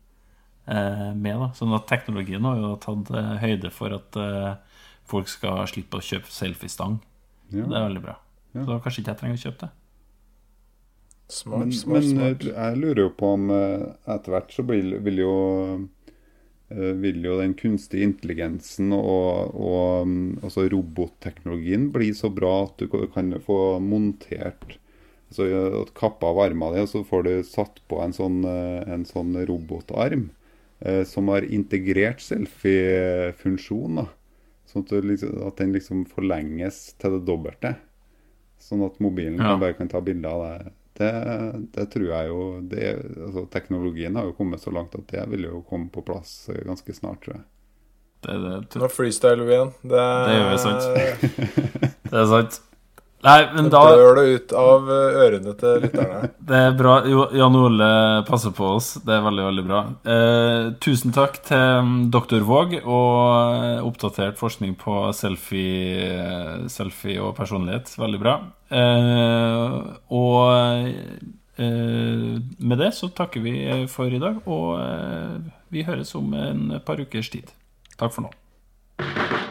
med. 1.15 1.36
da 1.41 1.49
Sånn 1.57 1.74
at 1.76 1.88
teknologien 1.89 2.45
har 2.47 2.57
jo 2.61 2.74
tatt 2.84 3.11
eh, 3.15 3.34
høyde 3.43 3.72
for 3.76 3.93
at 3.97 4.15
eh, 4.22 4.55
folk 5.11 5.28
skal 5.32 5.65
slippe 5.67 5.99
å 5.99 6.05
kjøpe 6.05 6.32
selfiestang. 6.32 6.99
Ja. 7.51 7.65
Det 7.67 7.76
er 7.78 7.88
veldig 7.89 8.03
bra. 8.05 8.17
Ja. 8.55 8.65
Så 8.67 8.80
kanskje 8.84 9.01
ikke 9.03 9.11
jeg 9.13 9.19
trenger 9.22 9.39
å 9.39 9.45
kjøpe 9.45 9.65
det. 9.67 9.72
Smart, 11.32 11.59
Men, 11.63 11.72
smart, 11.72 12.03
men 12.03 12.09
smart. 12.11 12.43
eh, 12.43 12.55
jeg 12.57 12.80
lurer 12.82 13.03
jo 13.05 13.11
på 13.15 13.30
om 13.38 13.49
eh, 13.55 13.84
etter 14.11 14.34
hvert 14.36 14.51
så 14.51 14.65
vil, 14.67 14.97
vil 15.05 15.22
jo 15.22 15.36
eh, 16.72 16.91
vil 16.99 17.24
jo 17.24 17.38
den 17.39 17.53
kunstige 17.59 18.03
intelligensen 18.07 18.91
og, 18.97 19.55
og 19.55 20.07
mm, 20.09 20.41
altså 20.43 20.65
robotteknologien 20.72 21.88
bli 21.95 22.09
så 22.15 22.32
bra 22.36 22.65
at 22.65 22.84
du 22.84 22.88
kan- 22.91 23.32
få 23.45 23.80
montert 23.80 24.78
altså 25.32 25.47
at 25.86 25.93
Kappa 25.95 26.28
av 26.34 26.41
armen 26.43 26.74
din, 26.76 26.84
og 26.84 26.91
så 26.91 27.05
får 27.07 27.24
du 27.24 27.34
satt 27.47 27.80
på 27.88 28.01
en 28.03 28.11
sånn, 28.15 28.41
eh, 28.43 28.84
en 28.91 29.05
sånn 29.07 29.32
robotarm 29.47 30.28
eh, 30.28 30.41
som 31.06 31.28
har 31.30 31.46
integrert 31.46 32.22
selfie-funksjon. 32.26 34.02
Sånn 34.72 34.86
at, 34.88 34.92
liksom, 35.06 35.36
at 35.48 35.58
den 35.60 35.74
liksom 35.76 36.06
forlenges 36.10 36.94
til 37.02 37.18
det 37.18 37.26
dobbelte. 37.28 37.74
Sånn 38.62 38.84
at 38.86 39.00
mobilen 39.04 39.38
Ja. 39.42 39.58
bare 39.58 39.74
kan 39.78 39.90
ta 39.92 40.02
bilder 40.02 40.30
av 40.30 40.44
det. 40.46 40.72
Det, 41.02 41.12
det 41.74 41.86
tror 41.94 42.08
jeg 42.12 42.28
jo 42.28 42.40
det, 42.68 42.90
altså 43.26 43.46
Teknologien 43.50 44.16
har 44.20 44.26
jo 44.28 44.34
kommet 44.38 44.62
så 44.62 44.72
langt 44.76 44.94
at 44.96 45.08
det 45.08 45.24
vil 45.32 45.48
jo 45.48 45.62
komme 45.70 45.88
på 45.90 46.04
plass 46.06 46.50
eh, 46.52 46.60
ganske 46.68 46.94
snart, 46.94 47.24
tror 47.24 47.38
jeg. 47.38 47.46
Det, 48.22 48.36
det, 48.44 48.76
Nå 48.78 48.90
freestyler 48.92 49.48
vi 49.48 49.56
igjen. 49.56 49.72
Det, 49.82 50.02
Det 50.28 50.36
gjør 50.36 50.52
vi, 50.52 50.58
sant. 50.62 50.84
det 52.12 52.20
er 52.22 52.28
sant. 52.30 52.60
Nei, 53.22 53.41
men 53.53 53.67
Det 53.69 53.74
da 53.76 53.82
blør 53.86 54.17
det 54.17 54.24
ut 54.34 54.53
av 54.57 54.88
eh, 54.89 55.17
ørene 55.26 55.53
til 55.59 55.84
lytterne. 55.84 56.30
Det 56.51 56.61
er 56.67 56.78
bra. 56.78 56.95
Jan 57.38 57.57
Ole 57.59 57.89
passer 58.28 58.53
på 58.57 58.72
oss. 58.78 58.95
Det 59.05 59.13
er 59.13 59.26
veldig, 59.26 59.43
veldig 59.49 59.65
bra. 59.67 59.82
Eh, 60.15 60.72
tusen 60.82 61.13
takk 61.15 61.38
til 61.45 61.86
mm, 61.86 61.99
doktor 62.13 62.41
Våg 62.47 62.80
og 62.82 63.19
eh, 63.67 63.84
oppdatert 63.86 64.41
forskning 64.41 64.74
på 64.82 65.03
selfie, 65.17 66.09
eh, 66.17 66.65
selfie 66.74 67.22
og 67.22 67.36
personlighet. 67.38 67.93
Veldig 68.01 68.24
bra. 68.24 68.36
Eh, 68.74 69.78
og 70.17 70.91
eh, 71.61 72.36
med 72.57 72.82
det 72.82 72.91
så 72.97 73.11
takker 73.13 73.45
vi 73.45 73.55
for 73.91 74.09
i 74.09 74.22
dag, 74.22 74.41
og 74.49 75.45
vi 75.69 75.86
høres 75.86 76.15
om 76.17 76.34
en 76.34 76.80
par 76.82 76.97
ukers 76.97 77.30
tid. 77.30 77.53
Takk 78.01 78.15
for 78.15 78.26
nå. 78.26 79.51